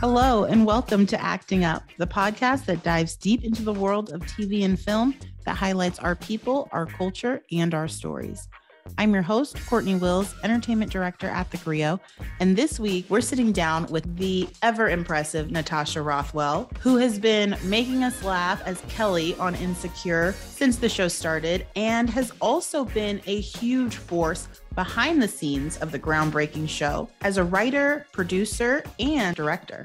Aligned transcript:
Hello, 0.00 0.44
and 0.44 0.64
welcome 0.64 1.04
to 1.04 1.22
Acting 1.22 1.62
Up, 1.62 1.82
the 1.98 2.06
podcast 2.06 2.64
that 2.64 2.82
dives 2.82 3.16
deep 3.16 3.44
into 3.44 3.60
the 3.60 3.74
world 3.74 4.14
of 4.14 4.22
TV 4.22 4.64
and 4.64 4.80
film 4.80 5.14
that 5.44 5.58
highlights 5.58 5.98
our 5.98 6.16
people, 6.16 6.70
our 6.72 6.86
culture, 6.86 7.42
and 7.52 7.74
our 7.74 7.86
stories. 7.86 8.48
I'm 8.96 9.12
your 9.12 9.22
host, 9.22 9.56
Cortney 9.56 10.00
Wills, 10.00 10.34
entertainment 10.42 10.90
director 10.90 11.28
at 11.28 11.50
The 11.50 11.58
Grio. 11.58 12.00
And 12.40 12.56
this 12.56 12.80
week, 12.80 13.04
we're 13.10 13.20
sitting 13.20 13.52
down 13.52 13.88
with 13.88 14.16
the 14.16 14.48
ever 14.62 14.88
impressive 14.88 15.50
Natasha 15.50 16.00
Rothwell, 16.00 16.70
who 16.80 16.96
has 16.96 17.18
been 17.18 17.54
making 17.64 18.02
us 18.02 18.24
laugh 18.24 18.62
as 18.64 18.80
Kelly 18.88 19.34
on 19.34 19.54
Insecure 19.56 20.32
since 20.32 20.76
the 20.76 20.88
show 20.88 21.08
started, 21.08 21.66
and 21.76 22.08
has 22.08 22.32
also 22.40 22.86
been 22.86 23.20
a 23.26 23.38
huge 23.38 23.96
force 23.96 24.48
behind 24.74 25.22
the 25.22 25.28
scenes 25.28 25.76
of 25.78 25.92
the 25.92 25.98
groundbreaking 25.98 26.68
show 26.68 27.08
as 27.22 27.36
a 27.36 27.44
writer, 27.44 28.06
producer, 28.12 28.84
and 28.98 29.36
director. 29.36 29.84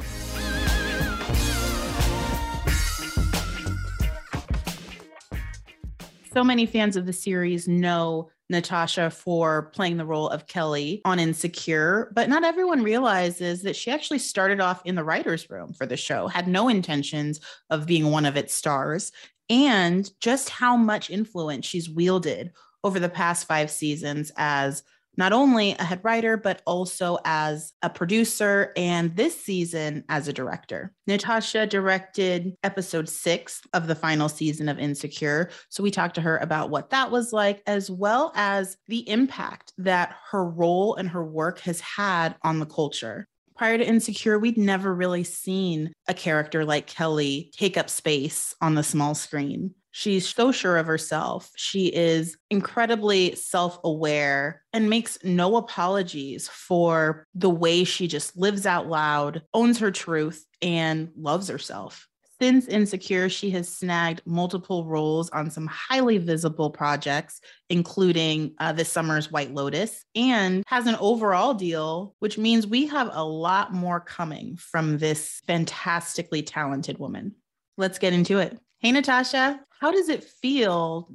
So 6.31 6.43
many 6.43 6.65
fans 6.65 6.97
of 6.97 7.05
the 7.05 7.13
series 7.13 7.67
know 7.67 8.29
Natasha 8.49 9.09
for 9.09 9.71
playing 9.73 9.97
the 9.97 10.05
role 10.05 10.27
of 10.29 10.47
Kelly 10.47 11.01
on 11.05 11.17
Insecure, 11.17 12.11
but 12.13 12.29
not 12.29 12.43
everyone 12.43 12.83
realizes 12.83 13.63
that 13.63 13.75
she 13.75 13.89
actually 13.89 14.19
started 14.19 14.59
off 14.59 14.81
in 14.85 14.95
the 14.95 15.03
writer's 15.03 15.49
room 15.49 15.73
for 15.73 15.85
the 15.85 15.97
show, 15.97 16.27
had 16.27 16.47
no 16.47 16.67
intentions 16.67 17.39
of 17.69 17.85
being 17.85 18.11
one 18.11 18.25
of 18.25 18.37
its 18.37 18.53
stars, 18.53 19.11
and 19.49 20.09
just 20.19 20.49
how 20.49 20.75
much 20.75 21.09
influence 21.09 21.65
she's 21.65 21.89
wielded 21.89 22.51
over 22.85 22.99
the 22.99 23.09
past 23.09 23.47
five 23.47 23.71
seasons 23.71 24.31
as 24.37 24.83
not 25.17 25.33
only 25.33 25.71
a 25.71 25.83
head 25.83 26.01
writer, 26.03 26.37
but 26.37 26.61
also 26.65 27.17
as 27.25 27.73
a 27.81 27.89
producer 27.89 28.73
and 28.75 29.15
this 29.15 29.39
season 29.41 30.03
as 30.07 30.27
a 30.27 30.33
director. 30.33 30.93
Natasha 31.07 31.65
directed 31.65 32.53
episode 32.63 33.09
six 33.09 33.61
of 33.73 33.87
the 33.87 33.95
final 33.95 34.29
season 34.29 34.69
of 34.69 34.77
Insecure. 34.77 35.49
So 35.69 35.81
we 35.81 35.89
talked 35.89 36.15
to 36.15 36.21
her 36.21 36.37
about 36.37 36.69
what 36.69 36.91
that 36.91 37.09
was 37.09 37.33
like, 37.33 37.63
as 37.65 37.89
well 37.89 38.31
as 38.35 38.77
the 38.87 39.07
impact 39.09 39.73
that 39.79 40.15
her 40.31 40.45
role 40.45 40.95
and 40.95 41.09
her 41.09 41.25
work 41.25 41.59
has 41.61 41.79
had 41.79 42.35
on 42.43 42.59
the 42.59 42.65
culture 42.65 43.27
prior 43.55 43.77
to 43.77 43.87
Insecure, 43.87 44.37
we'd 44.37 44.57
never 44.57 44.93
really 44.93 45.23
seen 45.23 45.93
a 46.07 46.13
character 46.13 46.65
like 46.65 46.87
Kelly 46.87 47.51
take 47.55 47.77
up 47.77 47.89
space 47.89 48.53
on 48.61 48.75
the 48.75 48.83
small 48.83 49.15
screen. 49.15 49.73
She's 49.97 50.27
so 50.27 50.51
sure 50.51 50.75
of 50.75 50.87
herself. 50.87 51.49
She 51.55 51.85
is 51.85 52.35
incredibly 52.49 53.33
self 53.35 53.79
aware 53.81 54.61
and 54.73 54.89
makes 54.89 55.17
no 55.23 55.55
apologies 55.55 56.49
for 56.49 57.25
the 57.33 57.49
way 57.49 57.85
she 57.85 58.09
just 58.09 58.35
lives 58.35 58.65
out 58.65 58.89
loud, 58.89 59.43
owns 59.53 59.79
her 59.79 59.91
truth, 59.91 60.45
and 60.61 61.11
loves 61.15 61.47
herself. 61.47 62.09
Since 62.41 62.67
Insecure, 62.67 63.29
she 63.29 63.51
has 63.51 63.69
snagged 63.69 64.21
multiple 64.25 64.83
roles 64.83 65.29
on 65.29 65.49
some 65.49 65.67
highly 65.67 66.17
visible 66.17 66.71
projects, 66.71 67.39
including 67.69 68.53
uh, 68.59 68.73
this 68.73 68.91
summer's 68.91 69.31
White 69.31 69.53
Lotus, 69.53 70.03
and 70.13 70.65
has 70.67 70.87
an 70.87 70.97
overall 70.99 71.53
deal, 71.53 72.15
which 72.19 72.37
means 72.37 72.67
we 72.67 72.87
have 72.87 73.11
a 73.13 73.23
lot 73.23 73.73
more 73.73 74.01
coming 74.01 74.57
from 74.57 74.97
this 74.97 75.41
fantastically 75.47 76.43
talented 76.43 76.97
woman. 76.97 77.33
Let's 77.77 77.97
get 77.97 78.11
into 78.11 78.39
it. 78.39 78.59
Hey, 78.79 78.91
Natasha, 78.91 79.59
how 79.79 79.91
does 79.91 80.09
it 80.09 80.23
feel 80.23 81.09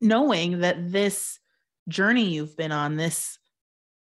knowing 0.00 0.60
that 0.60 0.92
this 0.92 1.38
journey 1.88 2.24
you've 2.24 2.56
been 2.56 2.72
on, 2.72 2.96
this 2.96 3.38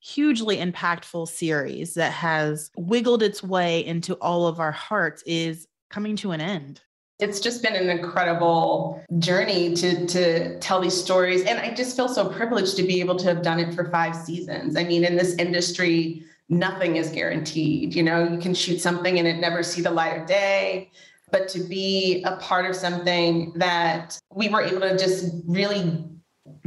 hugely 0.00 0.58
impactful 0.58 1.28
series 1.28 1.94
that 1.94 2.12
has 2.12 2.70
wiggled 2.76 3.22
its 3.22 3.42
way 3.42 3.84
into 3.84 4.14
all 4.14 4.46
of 4.46 4.60
our 4.60 4.72
hearts, 4.72 5.22
is 5.26 5.66
coming 5.91 6.16
to 6.16 6.32
an 6.32 6.41
end? 6.41 6.80
It's 7.19 7.41
just 7.41 7.62
been 7.62 7.74
an 7.74 7.88
incredible 7.88 9.04
journey 9.19 9.75
to 9.75 10.06
to 10.06 10.59
tell 10.60 10.80
these 10.80 10.94
stories 10.94 11.42
and 11.44 11.59
I 11.59 11.75
just 11.75 11.97
feel 11.97 12.09
so 12.09 12.28
privileged 12.28 12.76
to 12.76 12.84
be 12.84 13.00
able 13.00 13.16
to 13.16 13.25
have 13.26 13.42
done 13.42 13.59
it 13.59 13.75
for 13.75 13.91
5 13.91 14.15
seasons. 14.15 14.76
I 14.76 14.84
mean 14.84 15.04
in 15.04 15.16
this 15.16 15.34
industry 15.34 16.22
nothing 16.48 16.97
is 16.97 17.10
guaranteed. 17.10 17.94
You 17.94 18.03
know, 18.03 18.28
you 18.28 18.38
can 18.38 18.54
shoot 18.54 18.80
something 18.80 19.19
and 19.19 19.28
it 19.28 19.38
never 19.38 19.62
see 19.62 19.82
the 19.82 19.91
light 19.91 20.19
of 20.19 20.26
day 20.26 20.91
but 21.31 21.49
to 21.49 21.61
be 21.61 22.22
a 22.25 22.37
part 22.37 22.69
of 22.69 22.77
something 22.77 23.53
that 23.56 24.19
we 24.34 24.49
were 24.49 24.62
able 24.62 24.81
to 24.81 24.97
just 24.97 25.34
really 25.47 26.05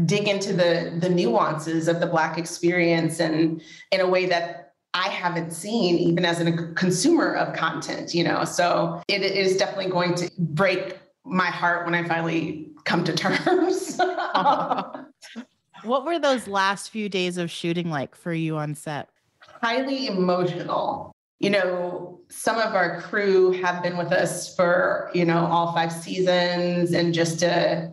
dig 0.06 0.28
into 0.28 0.54
the 0.54 0.96
the 1.00 1.10
nuances 1.10 1.88
of 1.88 2.00
the 2.00 2.08
black 2.08 2.38
experience 2.38 3.20
and 3.20 3.62
in 3.92 4.00
a 4.00 4.08
way 4.08 4.26
that 4.26 4.74
I 4.94 5.08
haven't 5.08 5.52
seen 5.52 5.98
even 5.98 6.26
as 6.26 6.42
a 6.42 6.52
consumer 6.74 7.34
of 7.34 7.56
content, 7.56 8.14
you 8.14 8.24
know. 8.24 8.44
So 8.44 9.02
it 9.08 9.22
is 9.22 9.56
definitely 9.56 9.90
going 9.90 10.16
to 10.16 10.30
break 10.38 11.00
my 11.24 11.46
heart 11.46 11.86
when 11.86 11.96
I 11.96 12.06
finally 12.06 12.70
come 12.84 13.06
to 13.06 13.14
terms. 13.14 13.98
what 15.84 16.06
were 16.06 16.20
those 16.20 16.48
last 16.48 16.90
few 16.90 17.08
days 17.08 17.38
of 17.38 17.50
shooting 17.50 17.90
like 17.90 18.16
for 18.16 18.34
you 18.34 18.58
on 18.58 18.76
set? 18.76 19.10
Highly 19.62 20.08
emotional 20.08 21.16
you 21.42 21.50
know, 21.50 22.20
some 22.30 22.60
of 22.60 22.76
our 22.76 23.02
crew 23.02 23.52
have 23.52 23.82
been 23.84 23.98
with 23.98 24.12
us 24.12 24.56
for, 24.56 25.10
you 25.14 25.26
know, 25.26 25.46
all 25.46 25.74
five 25.74 25.92
seasons 25.92 26.94
and 26.94 27.14
just 27.14 27.40
to 27.40 27.92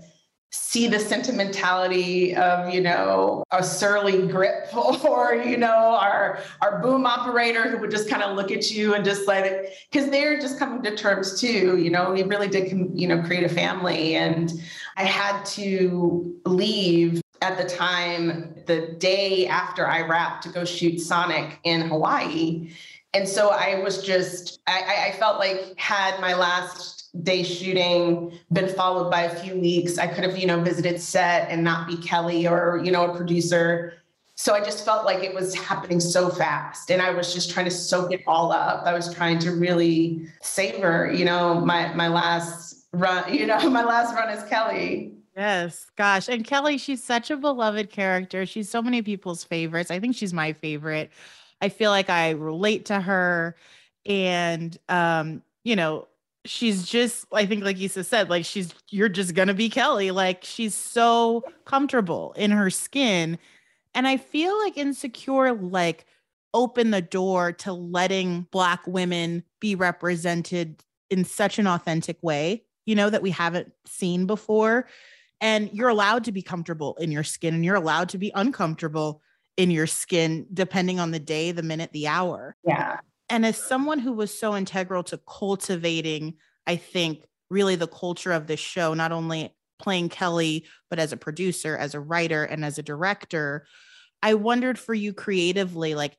see 0.51 0.87
the 0.87 0.99
sentimentality 0.99 2.37
of, 2.37 2.73
you 2.73 2.81
know, 2.81 3.43
a 3.51 3.63
surly 3.65 4.27
grip 4.29 4.69
or, 5.05 5.35
you 5.35 5.57
know, 5.57 5.97
our 6.01 6.41
our 6.61 6.81
boom 6.83 7.07
operator 7.07 7.69
who 7.71 7.79
would 7.79 7.91
just 7.91 8.09
kind 8.09 8.23
of 8.23 8.37
look 8.37 8.51
at 8.51 8.71
you 8.71 8.95
and 8.95 9.05
just 9.05 9.27
let 9.27 9.47
it 9.47 9.75
because 9.91 10.11
they're 10.11 10.39
just 10.39 10.59
coming 10.59 10.83
to 10.83 10.95
terms 10.95 11.41
too, 11.41 11.79
you 11.79 11.91
know, 11.91 12.13
we 12.13 12.23
really 12.23 12.49
did, 12.49 12.71
you 12.95 13.09
know, 13.09 13.23
create 13.23 13.45
a 13.45 13.49
family. 13.49 14.15
And 14.15 14.53
I 14.97 15.05
had 15.05 15.43
to 15.47 16.37
leave 16.45 17.23
at 17.41 17.57
the 17.57 17.65
time 17.65 18.55
the 18.67 18.95
day 18.99 19.47
after 19.47 19.87
I 19.87 20.03
wrapped 20.03 20.43
to 20.45 20.51
go 20.51 20.65
shoot 20.65 21.01
Sonic 21.01 21.59
in 21.65 21.89
Hawaii 21.89 22.71
and 23.15 23.29
so 23.29 23.49
I 23.49 23.81
was 23.81 24.05
just, 24.05 24.61
I, 24.67 25.09
I 25.09 25.19
felt 25.19 25.39
like 25.39 25.79
had 25.79 26.21
my 26.21 26.35
last 26.35 27.11
day 27.25 27.43
shooting 27.43 28.33
been 28.53 28.69
followed 28.69 29.11
by 29.11 29.23
a 29.23 29.35
few 29.41 29.59
weeks, 29.59 29.99
I 29.99 30.07
could 30.07 30.25
have, 30.25 30.37
you 30.37 30.47
know, 30.47 30.61
visited 30.61 31.01
set 31.01 31.49
and 31.51 31.65
not 31.65 31.89
be 31.89 31.97
Kelly 31.97 32.47
or, 32.47 32.81
you 32.85 32.93
know, 32.93 33.11
a 33.11 33.17
producer. 33.17 33.95
So 34.35 34.55
I 34.55 34.63
just 34.63 34.85
felt 34.85 35.05
like 35.05 35.25
it 35.25 35.35
was 35.35 35.55
happening 35.55 36.01
so 36.01 36.29
fast. 36.29 36.91
And 36.91 37.01
I 37.01 37.11
was 37.11 37.33
just 37.33 37.51
trying 37.51 37.65
to 37.65 37.71
soak 37.71 38.13
it 38.13 38.23
all 38.27 38.53
up. 38.53 38.85
I 38.87 38.93
was 38.93 39.13
trying 39.13 39.39
to 39.41 39.53
really 39.53 40.27
savor, 40.43 41.11
you 41.13 41.25
know, 41.25 41.61
my 41.61 41.93
my 41.95 42.09
last 42.09 42.87
run, 42.93 43.33
you 43.35 43.47
know, 43.47 43.71
my 43.71 43.85
last 43.85 44.15
run 44.15 44.29
as 44.29 44.49
Kelly. 44.49 45.15
Yes, 45.37 45.87
gosh. 45.97 46.29
And 46.29 46.45
Kelly, 46.45 46.79
she's 46.79 47.03
such 47.03 47.31
a 47.31 47.37
beloved 47.37 47.91
character. 47.91 48.45
She's 48.45 48.69
so 48.69 48.83
many 48.83 49.03
people's 49.03 49.45
favorites. 49.45 49.91
I 49.91 50.01
think 50.01 50.17
she's 50.17 50.33
my 50.33 50.53
favorite. 50.53 51.11
I 51.61 51.69
feel 51.69 51.91
like 51.91 52.11
I 52.11 52.31
relate 52.31 52.87
to 52.87 53.01
her. 53.01 53.57
And, 54.07 54.77
um, 54.89 55.43
you 55.65 55.77
know, 55.77 56.09
she's 56.45 56.87
just, 56.87 57.27
I 57.33 57.47
think, 57.47 57.65
like 57.65 57.81
Issa 57.81 58.05
said, 58.05 58.31
like 58.31 58.45
she's, 58.45 58.75
you're 58.91 59.09
just 59.09 59.35
going 59.35 59.49
to 59.49 59.55
be 59.55 59.69
Kelly. 59.69 60.11
Like 60.11 60.45
she's 60.45 60.75
so 60.75 61.45
comfortable 61.65 62.33
in 62.37 62.51
her 62.51 62.71
skin. 62.71 63.39
And 63.95 64.07
I 64.07 64.17
feel 64.17 64.57
like 64.59 64.79
Insecure, 64.79 65.53
like, 65.55 66.07
open 66.55 66.91
the 66.91 67.03
door 67.03 67.53
to 67.53 67.73
letting 67.73 68.47
Black 68.51 68.87
women 68.87 69.43
be 69.61 69.75
represented 69.75 70.83
in 71.11 71.25
such 71.25 71.59
an 71.59 71.67
authentic 71.67 72.17
way, 72.23 72.65
you 72.87 72.95
know, 72.95 73.11
that 73.11 73.23
we 73.23 73.31
haven't 73.31 73.73
seen 73.87 74.27
before. 74.27 74.87
And 75.41 75.71
you're 75.73 75.89
allowed 75.89 76.25
to 76.25 76.33
be 76.33 76.43
comfortable 76.43 76.97
in 76.97 77.13
your 77.13 77.25
skin 77.25 77.55
and 77.55 77.65
you're 77.65 77.75
allowed 77.75 78.09
to 78.11 78.19
be 78.19 78.33
uncomfortable 78.35 79.23
in 79.59 79.71
your 79.71 79.89
skin 79.89 80.47
depending 80.55 81.01
on 81.01 81.11
the 81.11 81.19
day, 81.19 81.53
the 81.53 81.63
minute, 81.63 81.91
the 81.93 82.07
hour. 82.07 82.57
Yeah. 82.65 83.01
And 83.29 83.45
as 83.45 83.59
someone 83.59 83.99
who 83.99 84.13
was 84.13 84.37
so 84.37 84.57
integral 84.57 85.03
to 85.05 85.21
cultivating, 85.29 86.37
I 86.67 86.77
think, 86.77 87.25
really 87.51 87.77
the 87.77 87.89
culture 87.89 88.33
of 88.33 88.47
this 88.47 88.61
show, 88.61 88.95
not 88.95 89.13
only 89.13 89.55
playing 89.79 90.09
Kelly, 90.09 90.67
but 90.89 90.99
as 90.99 91.13
a 91.13 91.17
producer, 91.17 91.77
as 91.77 91.95
a 91.95 92.01
writer, 92.01 92.45
and 92.45 92.65
as 92.65 92.79
a 92.79 92.83
director, 92.83 93.67
I 94.23 94.35
wondered 94.35 94.79
for 94.79 94.95
you 94.95 95.13
creatively, 95.13 95.95
like, 95.95 96.17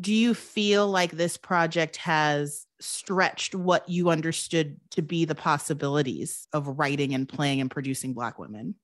do 0.00 0.14
you 0.14 0.34
feel 0.34 0.88
like 0.88 1.12
this 1.12 1.36
project 1.36 1.96
has 1.96 2.66
stretched 2.80 3.54
what 3.54 3.88
you 3.88 4.10
understood 4.10 4.80
to 4.92 5.02
be 5.02 5.24
the 5.24 5.34
possibilities 5.34 6.48
of 6.52 6.78
writing 6.78 7.14
and 7.14 7.28
playing 7.28 7.60
and 7.60 7.70
producing 7.70 8.14
Black 8.14 8.38
women? 8.38 8.74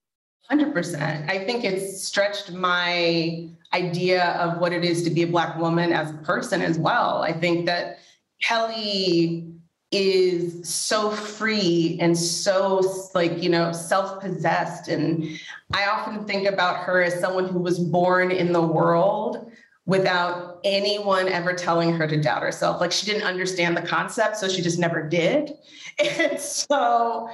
100%. 0.51 1.29
I 1.29 1.45
think 1.45 1.63
it's 1.63 2.03
stretched 2.03 2.51
my 2.51 3.49
idea 3.73 4.31
of 4.33 4.59
what 4.59 4.73
it 4.73 4.83
is 4.83 5.03
to 5.03 5.09
be 5.09 5.23
a 5.23 5.27
Black 5.27 5.57
woman 5.57 5.93
as 5.93 6.11
a 6.11 6.17
person 6.17 6.61
as 6.61 6.79
well. 6.79 7.21
I 7.21 7.33
think 7.33 7.65
that 7.67 7.99
Kelly 8.41 9.45
is 9.91 10.67
so 10.67 11.09
free 11.09 11.97
and 11.99 12.15
so 12.15 13.09
like 13.15 13.41
you 13.41 13.49
know 13.49 13.71
self-possessed 13.71 14.87
and 14.87 15.25
i 15.73 15.87
often 15.87 16.25
think 16.25 16.47
about 16.47 16.77
her 16.77 17.01
as 17.01 17.19
someone 17.19 17.47
who 17.47 17.57
was 17.57 17.79
born 17.79 18.29
in 18.29 18.53
the 18.53 18.61
world 18.61 19.51
without 19.89 20.59
anyone 20.63 21.27
ever 21.27 21.51
telling 21.51 21.91
her 21.91 22.07
to 22.07 22.21
doubt 22.21 22.43
herself. 22.43 22.79
Like 22.79 22.91
she 22.91 23.07
didn't 23.07 23.23
understand 23.23 23.75
the 23.75 23.81
concept, 23.81 24.37
so 24.37 24.47
she 24.47 24.61
just 24.61 24.79
never 24.79 25.01
did. 25.01 25.51
And 25.99 26.39
so 26.39 27.27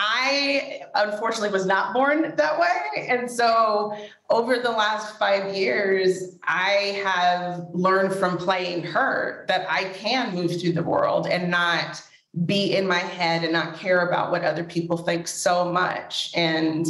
I 0.00 0.82
unfortunately 0.94 1.50
was 1.50 1.66
not 1.66 1.92
born 1.92 2.32
that 2.36 2.60
way. 2.60 3.08
And 3.08 3.28
so 3.28 3.96
over 4.30 4.60
the 4.60 4.70
last 4.70 5.18
five 5.18 5.56
years, 5.56 6.36
I 6.44 7.00
have 7.04 7.66
learned 7.72 8.14
from 8.14 8.38
playing 8.38 8.84
her 8.84 9.44
that 9.48 9.66
I 9.68 9.84
can 9.90 10.36
move 10.36 10.60
through 10.60 10.72
the 10.72 10.84
world 10.84 11.26
and 11.26 11.50
not 11.50 12.00
be 12.46 12.76
in 12.76 12.86
my 12.86 12.98
head 12.98 13.42
and 13.42 13.52
not 13.52 13.76
care 13.76 14.06
about 14.06 14.30
what 14.30 14.44
other 14.44 14.62
people 14.62 14.96
think 14.96 15.26
so 15.26 15.70
much. 15.70 16.30
And 16.36 16.86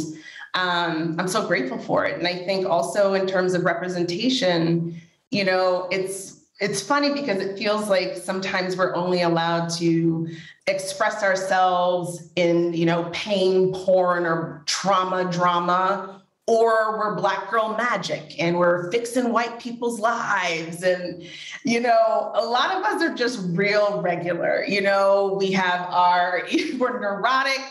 um, 0.53 1.15
I'm 1.17 1.27
so 1.27 1.47
grateful 1.47 1.79
for 1.79 2.05
it. 2.05 2.17
And 2.17 2.27
I 2.27 2.45
think 2.45 2.67
also 2.67 3.15
in 3.15 3.25
terms 3.25 3.55
of 3.55 3.65
representation, 3.65 5.01
you 5.31 5.45
know, 5.45 5.87
it's 5.91 6.38
it's 6.59 6.81
funny 6.81 7.13
because 7.13 7.41
it 7.41 7.57
feels 7.57 7.87
like 7.87 8.17
sometimes 8.17 8.75
we're 8.75 8.95
only 8.95 9.21
allowed 9.21 9.69
to 9.69 10.27
express 10.67 11.23
ourselves 11.23 12.29
in 12.35 12.73
you 12.73 12.85
know 12.85 13.09
pain 13.11 13.73
porn 13.73 14.25
or 14.25 14.61
trauma 14.65 15.29
drama 15.31 16.21
or 16.47 16.97
we're 16.97 17.15
black 17.15 17.49
girl 17.51 17.75
magic 17.77 18.33
and 18.39 18.57
we're 18.57 18.91
fixing 18.91 19.31
white 19.31 19.59
people's 19.59 19.99
lives. 19.99 20.83
And 20.83 21.23
you 21.63 21.79
know 21.79 22.31
a 22.35 22.43
lot 22.43 22.75
of 22.75 22.83
us 22.83 23.01
are 23.01 23.15
just 23.15 23.39
real 23.57 24.01
regular. 24.01 24.63
You 24.67 24.81
know 24.81 25.37
we 25.39 25.51
have 25.51 25.81
our 25.91 26.47
we're 26.77 26.99
neurotic 26.99 27.61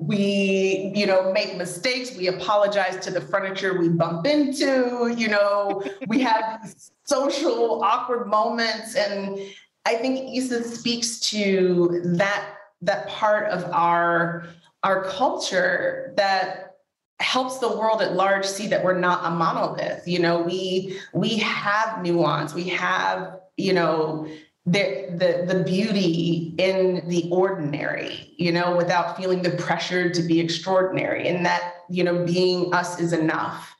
we 0.00 0.92
you 0.94 1.06
know 1.06 1.30
make 1.32 1.56
mistakes. 1.56 2.16
We 2.16 2.28
apologize 2.28 2.96
to 3.04 3.10
the 3.10 3.20
furniture 3.20 3.78
we 3.78 3.88
bump 3.90 4.26
into 4.26 5.14
you 5.16 5.28
know. 5.28 5.82
We 6.08 6.20
have 6.20 6.74
social 7.04 7.84
awkward 7.84 8.26
moments 8.26 8.96
and 8.96 9.38
i 9.86 9.94
think 9.94 10.36
Issa 10.36 10.64
speaks 10.64 11.20
to 11.30 12.00
that 12.16 12.54
that 12.82 13.08
part 13.08 13.50
of 13.50 13.64
our 13.72 14.46
our 14.82 15.04
culture 15.04 16.14
that 16.16 16.76
helps 17.20 17.58
the 17.58 17.68
world 17.68 18.00
at 18.00 18.14
large 18.14 18.46
see 18.46 18.66
that 18.68 18.82
we're 18.82 18.98
not 18.98 19.24
a 19.24 19.30
monolith. 19.30 20.08
You 20.08 20.20
know 20.20 20.40
we 20.40 20.98
we 21.12 21.36
have 21.38 22.02
nuance. 22.02 22.54
We 22.54 22.68
have 22.70 23.40
you 23.56 23.74
know 23.74 24.26
the 24.66 25.06
the 25.10 25.52
the 25.54 25.64
beauty 25.64 26.54
in 26.58 27.08
the 27.08 27.28
ordinary 27.30 28.34
you 28.36 28.52
know 28.52 28.76
without 28.76 29.16
feeling 29.16 29.40
the 29.42 29.50
pressure 29.50 30.10
to 30.10 30.22
be 30.22 30.38
extraordinary 30.38 31.28
and 31.28 31.46
that 31.46 31.76
you 31.88 32.04
know 32.04 32.24
being 32.24 32.72
us 32.74 33.00
is 33.00 33.12
enough. 33.12 33.74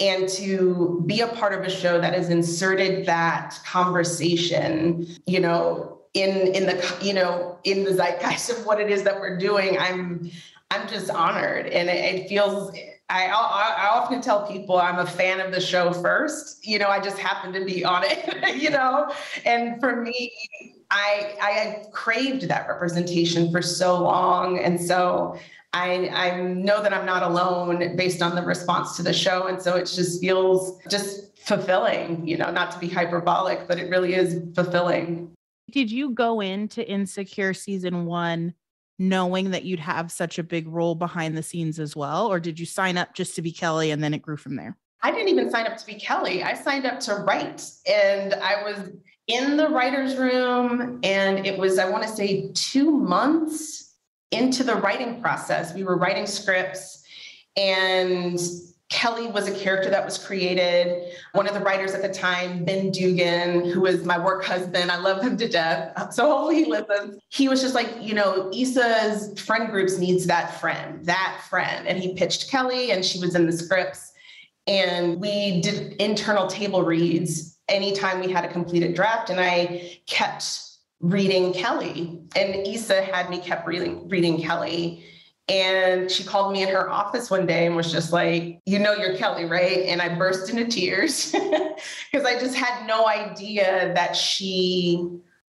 And 0.00 0.28
to 0.30 1.04
be 1.06 1.20
a 1.20 1.28
part 1.28 1.52
of 1.52 1.60
a 1.60 1.70
show 1.70 2.00
that 2.00 2.14
has 2.14 2.28
inserted 2.28 3.06
that 3.06 3.58
conversation 3.64 5.06
you 5.26 5.40
know 5.40 6.00
in 6.14 6.54
in 6.54 6.66
the 6.66 6.96
you 7.02 7.12
know 7.12 7.58
in 7.64 7.84
the 7.84 7.92
zeitgeist 7.92 8.50
of 8.50 8.66
what 8.66 8.80
it 8.80 8.90
is 8.90 9.02
that 9.04 9.20
we're 9.20 9.36
doing 9.38 9.78
i'm 9.78 10.30
i'm 10.70 10.88
just 10.88 11.10
honored. 11.10 11.66
And 11.66 11.88
it, 11.88 12.14
it 12.14 12.28
feels 12.28 12.74
I, 13.10 13.26
I, 13.26 13.90
often 13.92 14.22
tell 14.22 14.46
people 14.46 14.78
I'm 14.78 14.98
a 14.98 15.06
fan 15.06 15.40
of 15.40 15.52
the 15.52 15.60
show 15.60 15.92
first. 15.92 16.66
You 16.66 16.78
know, 16.78 16.88
I 16.88 17.00
just 17.00 17.18
happen 17.18 17.52
to 17.52 17.64
be 17.64 17.84
on 17.84 18.02
it. 18.04 18.56
you 18.62 18.70
know, 18.70 19.12
and 19.44 19.78
for 19.78 20.02
me, 20.02 20.32
I 20.90 21.34
I 21.40 21.84
craved 21.92 22.48
that 22.48 22.66
representation 22.66 23.50
for 23.50 23.60
so 23.60 24.02
long, 24.02 24.58
and 24.58 24.80
so 24.80 25.38
I 25.74 26.08
I 26.08 26.40
know 26.40 26.82
that 26.82 26.94
I'm 26.94 27.04
not 27.04 27.22
alone 27.22 27.96
based 27.96 28.22
on 28.22 28.34
the 28.34 28.42
response 28.42 28.96
to 28.96 29.02
the 29.02 29.12
show, 29.12 29.48
and 29.48 29.60
so 29.60 29.76
it 29.76 29.84
just 29.84 30.20
feels 30.20 30.78
just 30.88 31.36
fulfilling. 31.38 32.26
You 32.26 32.38
know, 32.38 32.50
not 32.50 32.70
to 32.72 32.78
be 32.78 32.88
hyperbolic, 32.88 33.68
but 33.68 33.78
it 33.78 33.90
really 33.90 34.14
is 34.14 34.40
fulfilling. 34.54 35.30
Did 35.70 35.90
you 35.90 36.10
go 36.10 36.40
into 36.40 36.88
Insecure 36.88 37.52
season 37.52 38.06
one? 38.06 38.54
Knowing 38.98 39.50
that 39.50 39.64
you'd 39.64 39.80
have 39.80 40.12
such 40.12 40.38
a 40.38 40.42
big 40.42 40.68
role 40.68 40.94
behind 40.94 41.36
the 41.36 41.42
scenes 41.42 41.78
as 41.78 41.96
well? 41.96 42.26
Or 42.26 42.40
did 42.40 42.58
you 42.58 42.66
sign 42.66 42.96
up 42.96 43.14
just 43.14 43.34
to 43.36 43.42
be 43.42 43.52
Kelly 43.52 43.90
and 43.90 44.02
then 44.02 44.14
it 44.14 44.22
grew 44.22 44.36
from 44.36 44.56
there? 44.56 44.76
I 45.02 45.10
didn't 45.10 45.28
even 45.28 45.50
sign 45.50 45.66
up 45.66 45.76
to 45.76 45.86
be 45.86 45.94
Kelly. 45.94 46.42
I 46.42 46.54
signed 46.54 46.86
up 46.86 47.00
to 47.00 47.16
write 47.16 47.62
and 47.86 48.34
I 48.34 48.62
was 48.62 48.90
in 49.26 49.56
the 49.56 49.68
writer's 49.68 50.16
room 50.16 51.00
and 51.02 51.46
it 51.46 51.58
was, 51.58 51.78
I 51.78 51.88
want 51.88 52.04
to 52.04 52.08
say, 52.08 52.50
two 52.54 52.90
months 52.90 53.96
into 54.30 54.64
the 54.64 54.76
writing 54.76 55.20
process. 55.20 55.74
We 55.74 55.84
were 55.84 55.96
writing 55.96 56.26
scripts 56.26 57.04
and 57.56 58.38
Kelly 58.90 59.26
was 59.26 59.48
a 59.48 59.54
character 59.58 59.90
that 59.90 60.04
was 60.04 60.18
created. 60.18 61.10
One 61.32 61.48
of 61.48 61.54
the 61.54 61.60
writers 61.60 61.94
at 61.94 62.02
the 62.02 62.12
time, 62.12 62.64
Ben 62.64 62.90
Dugan, 62.90 63.68
who 63.70 63.80
was 63.80 64.04
my 64.04 64.22
work 64.22 64.44
husband, 64.44 64.90
I 64.90 64.98
love 64.98 65.22
him 65.22 65.36
to 65.38 65.48
death. 65.48 66.12
So 66.12 66.28
hopefully 66.28 66.64
he 66.64 66.70
listens. 66.70 67.18
He 67.30 67.48
was 67.48 67.60
just 67.60 67.74
like, 67.74 67.88
you 68.00 68.14
know, 68.14 68.50
Issa's 68.54 69.40
friend 69.40 69.70
groups 69.70 69.98
needs 69.98 70.26
that 70.26 70.60
friend, 70.60 71.04
that 71.06 71.40
friend. 71.48 71.88
And 71.88 71.98
he 71.98 72.14
pitched 72.14 72.50
Kelly 72.50 72.92
and 72.92 73.04
she 73.04 73.18
was 73.18 73.34
in 73.34 73.46
the 73.46 73.52
scripts. 73.52 74.12
And 74.66 75.20
we 75.20 75.60
did 75.60 75.94
internal 75.94 76.46
table 76.46 76.82
reads 76.82 77.58
anytime 77.68 78.20
we 78.20 78.30
had 78.30 78.44
a 78.44 78.48
completed 78.48 78.94
draft. 78.94 79.30
And 79.30 79.40
I 79.40 79.98
kept 80.06 80.60
reading 81.00 81.52
Kelly. 81.52 82.20
And 82.36 82.66
Issa 82.66 83.02
had 83.02 83.30
me 83.30 83.38
kept 83.38 83.66
reading 83.66 84.08
reading 84.08 84.40
Kelly. 84.40 85.04
And 85.48 86.10
she 86.10 86.24
called 86.24 86.52
me 86.52 86.62
in 86.62 86.70
her 86.70 86.90
office 86.90 87.30
one 87.30 87.46
day 87.46 87.66
and 87.66 87.76
was 87.76 87.92
just 87.92 88.12
like, 88.12 88.60
You 88.64 88.78
know, 88.78 88.94
you're 88.94 89.16
Kelly, 89.16 89.44
right? 89.44 89.80
And 89.80 90.00
I 90.00 90.16
burst 90.16 90.48
into 90.48 90.64
tears 90.64 91.32
because 92.12 92.24
I 92.24 92.38
just 92.40 92.54
had 92.54 92.86
no 92.86 93.06
idea 93.06 93.92
that 93.94 94.16
she 94.16 95.06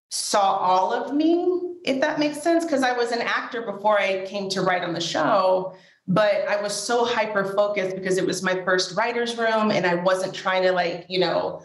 saw 0.09 0.57
all 0.57 0.93
of 0.93 1.15
me, 1.15 1.75
if 1.85 2.01
that 2.01 2.19
makes 2.19 2.41
sense. 2.41 2.65
Because 2.65 2.83
I 2.83 2.91
was 2.91 3.11
an 3.11 3.21
actor 3.21 3.61
before 3.61 3.97
I 3.97 4.25
came 4.25 4.49
to 4.49 4.61
write 4.61 4.83
on 4.83 4.93
the 4.93 4.99
show, 4.99 5.75
but 6.09 6.45
I 6.49 6.61
was 6.61 6.73
so 6.73 7.05
hyper 7.05 7.45
focused 7.53 7.95
because 7.95 8.17
it 8.17 8.25
was 8.25 8.43
my 8.43 8.63
first 8.65 8.97
writer's 8.97 9.37
room 9.37 9.71
and 9.71 9.85
I 9.85 9.95
wasn't 9.95 10.33
trying 10.33 10.63
to, 10.63 10.73
like, 10.73 11.05
you 11.07 11.19
know, 11.19 11.61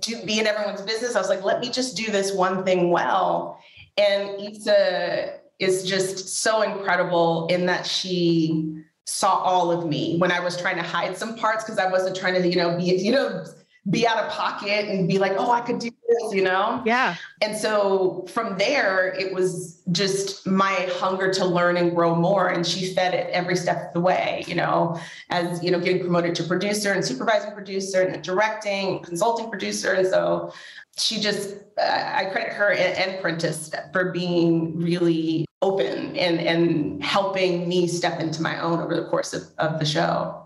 do, 0.00 0.22
be 0.26 0.40
in 0.40 0.46
everyone's 0.46 0.82
business. 0.82 1.16
I 1.16 1.20
was 1.20 1.30
like, 1.30 1.42
Let 1.42 1.60
me 1.60 1.70
just 1.70 1.96
do 1.96 2.12
this 2.12 2.34
one 2.34 2.64
thing 2.64 2.90
well. 2.90 3.58
And 3.96 4.40
Issa 4.40 5.38
is 5.58 5.84
just 5.84 6.42
so 6.42 6.62
incredible 6.62 7.46
in 7.48 7.66
that 7.66 7.86
she 7.86 8.84
saw 9.04 9.36
all 9.36 9.70
of 9.70 9.86
me 9.86 10.16
when 10.18 10.30
I 10.30 10.40
was 10.40 10.60
trying 10.60 10.76
to 10.76 10.82
hide 10.82 11.16
some 11.16 11.36
parts 11.36 11.64
because 11.64 11.78
I 11.78 11.90
wasn't 11.90 12.16
trying 12.16 12.40
to, 12.40 12.48
you 12.48 12.56
know, 12.56 12.76
be, 12.76 12.84
you 12.84 13.12
know, 13.12 13.44
be 13.90 14.06
out 14.06 14.18
of 14.18 14.30
pocket 14.30 14.88
and 14.88 15.08
be 15.08 15.18
like, 15.18 15.32
oh, 15.36 15.50
I 15.50 15.60
could 15.60 15.80
do 15.80 15.90
this, 15.90 16.34
you 16.34 16.42
know? 16.42 16.80
Yeah. 16.86 17.16
And 17.40 17.56
so 17.56 18.24
from 18.28 18.56
there, 18.56 19.12
it 19.14 19.34
was 19.34 19.82
just 19.90 20.46
my 20.46 20.88
hunger 20.92 21.32
to 21.32 21.44
learn 21.44 21.76
and 21.76 21.92
grow 21.92 22.14
more. 22.14 22.48
And 22.48 22.64
she 22.64 22.94
fed 22.94 23.12
it 23.12 23.28
every 23.30 23.56
step 23.56 23.88
of 23.88 23.92
the 23.92 24.00
way, 24.00 24.44
you 24.46 24.54
know, 24.54 25.00
as, 25.30 25.62
you 25.64 25.72
know, 25.72 25.80
getting 25.80 26.00
promoted 26.00 26.36
to 26.36 26.44
producer 26.44 26.92
and 26.92 27.04
supervising 27.04 27.52
producer 27.52 28.02
and 28.02 28.22
directing, 28.22 29.00
consulting 29.00 29.50
producer. 29.50 29.94
And 29.94 30.06
so 30.06 30.52
she 30.96 31.18
just, 31.18 31.56
I 31.76 32.26
credit 32.26 32.52
her 32.52 32.72
and 32.72 33.20
Prentice 33.20 33.72
for 33.92 34.12
being 34.12 34.78
really 34.78 35.44
open 35.60 36.16
and, 36.16 36.38
and 36.38 37.02
helping 37.02 37.68
me 37.68 37.88
step 37.88 38.20
into 38.20 38.42
my 38.42 38.60
own 38.60 38.78
over 38.78 38.94
the 38.94 39.06
course 39.06 39.32
of, 39.32 39.42
of 39.58 39.80
the 39.80 39.84
show. 39.84 40.38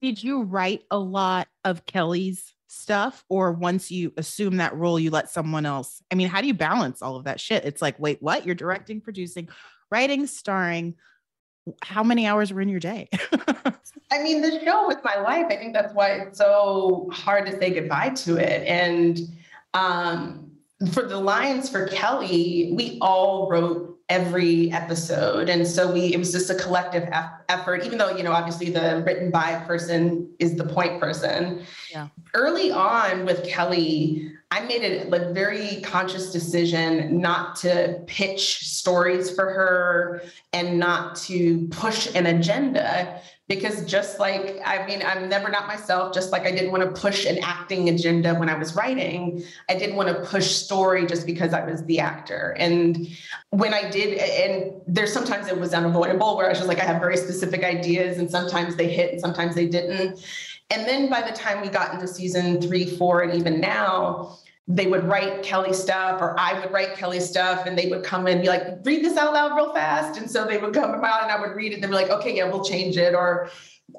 Did 0.00 0.20
you 0.20 0.42
write 0.42 0.82
a 0.90 0.98
lot 0.98 1.46
of 1.64 1.86
Kelly's 1.86 2.52
stuff 2.72 3.24
or 3.28 3.52
once 3.52 3.90
you 3.90 4.12
assume 4.16 4.56
that 4.56 4.74
role 4.74 4.98
you 4.98 5.10
let 5.10 5.28
someone 5.28 5.66
else 5.66 6.02
i 6.10 6.14
mean 6.14 6.28
how 6.28 6.40
do 6.40 6.46
you 6.46 6.54
balance 6.54 7.02
all 7.02 7.16
of 7.16 7.24
that 7.24 7.40
shit? 7.40 7.64
It's 7.64 7.82
like 7.82 7.98
wait 7.98 8.22
what? 8.22 8.46
You're 8.46 8.54
directing 8.54 9.00
producing 9.00 9.48
writing 9.90 10.26
starring. 10.26 10.94
How 11.82 12.02
many 12.02 12.26
hours 12.26 12.52
were 12.52 12.60
in 12.60 12.68
your 12.68 12.80
day? 12.80 13.08
I 14.10 14.22
mean 14.22 14.40
the 14.40 14.60
show 14.64 14.86
was 14.86 14.96
my 15.04 15.16
life. 15.20 15.46
I 15.50 15.56
think 15.56 15.74
that's 15.74 15.94
why 15.94 16.12
it's 16.12 16.38
so 16.38 17.10
hard 17.12 17.46
to 17.46 17.58
say 17.58 17.70
goodbye 17.70 18.10
to 18.10 18.36
it. 18.36 18.66
And 18.66 19.20
um, 19.74 20.52
for 20.92 21.04
the 21.04 21.18
lines 21.18 21.68
for 21.68 21.86
kelly 21.86 22.72
we 22.74 22.98
all 23.00 23.48
wrote 23.48 23.91
every 24.12 24.70
episode. 24.72 25.48
And 25.48 25.66
so 25.66 25.90
we 25.90 26.12
it 26.12 26.18
was 26.18 26.32
just 26.32 26.50
a 26.50 26.54
collective 26.54 27.08
effort 27.48 27.84
even 27.86 27.96
though 27.96 28.14
you 28.14 28.22
know 28.22 28.32
obviously 28.32 28.68
the 28.68 29.02
written 29.06 29.30
by 29.30 29.54
person 29.66 30.30
is 30.38 30.56
the 30.56 30.64
point 30.64 31.00
person. 31.00 31.64
Yeah. 31.90 32.08
early 32.34 32.70
on 32.70 33.26
with 33.26 33.46
kelly 33.46 34.32
i 34.50 34.60
made 34.64 34.82
a 34.82 35.04
like 35.10 35.28
very 35.34 35.80
conscious 35.82 36.32
decision 36.32 37.20
not 37.20 37.56
to 37.56 38.02
pitch 38.06 38.58
stories 38.66 39.34
for 39.34 39.44
her 39.44 40.22
and 40.52 40.78
not 40.78 41.16
to 41.16 41.68
push 41.68 42.14
an 42.14 42.26
agenda 42.26 43.20
because 43.54 43.84
just 43.84 44.18
like 44.18 44.58
i 44.64 44.86
mean 44.86 45.02
i'm 45.02 45.28
never 45.28 45.50
not 45.50 45.66
myself 45.66 46.14
just 46.14 46.32
like 46.32 46.42
i 46.42 46.50
didn't 46.50 46.70
want 46.70 46.82
to 46.82 46.90
push 46.98 47.26
an 47.26 47.36
acting 47.42 47.90
agenda 47.90 48.34
when 48.36 48.48
i 48.48 48.54
was 48.54 48.74
writing 48.74 49.44
i 49.68 49.74
didn't 49.74 49.94
want 49.94 50.08
to 50.08 50.14
push 50.24 50.52
story 50.52 51.04
just 51.06 51.26
because 51.26 51.52
i 51.52 51.62
was 51.62 51.84
the 51.84 52.00
actor. 52.00 52.56
And 52.58 53.06
when 53.50 53.74
i 53.74 53.90
did 53.90 54.16
and 54.18 54.72
there's 54.86 55.12
sometimes 55.12 55.48
it 55.48 55.58
was 55.58 55.74
unavoidable 55.74 56.34
where 56.34 56.46
i 56.46 56.48
was 56.48 56.58
just 56.58 56.68
like 56.68 56.80
i 56.80 56.84
have 56.84 56.98
very 56.98 57.18
specific 57.18 57.62
ideas 57.62 58.16
and 58.16 58.30
sometimes 58.30 58.76
they 58.76 58.88
hit 58.88 59.12
and 59.12 59.20
sometimes 59.20 59.54
they 59.54 59.66
didn't. 59.66 60.24
And 60.70 60.88
then 60.88 61.10
by 61.10 61.20
the 61.20 61.32
time 61.32 61.60
we 61.60 61.68
got 61.68 61.92
into 61.92 62.08
season 62.08 62.62
three, 62.62 62.86
four, 62.86 63.20
and 63.20 63.34
even 63.34 63.60
now, 63.60 64.38
they 64.68 64.86
would 64.86 65.04
write 65.04 65.42
Kelly 65.42 65.72
stuff, 65.72 66.20
or 66.20 66.38
I 66.38 66.58
would 66.58 66.72
write 66.72 66.94
Kelly 66.96 67.20
stuff, 67.20 67.66
and 67.66 67.76
they 67.76 67.88
would 67.88 68.04
come 68.04 68.26
and 68.26 68.40
be 68.40 68.48
like, 68.48 68.62
read 68.84 69.04
this 69.04 69.16
out 69.16 69.32
loud 69.32 69.56
real 69.56 69.72
fast. 69.74 70.18
And 70.18 70.30
so 70.30 70.46
they 70.46 70.58
would 70.58 70.72
come 70.72 71.04
out 71.04 71.22
and 71.22 71.32
I 71.32 71.40
would 71.40 71.56
read 71.56 71.72
it 71.72 71.74
and 71.76 71.82
they'd 71.82 71.88
be 71.88 71.94
like, 71.94 72.10
okay, 72.10 72.36
yeah, 72.36 72.48
we'll 72.48 72.64
change 72.64 72.96
it. 72.96 73.14
Or 73.14 73.50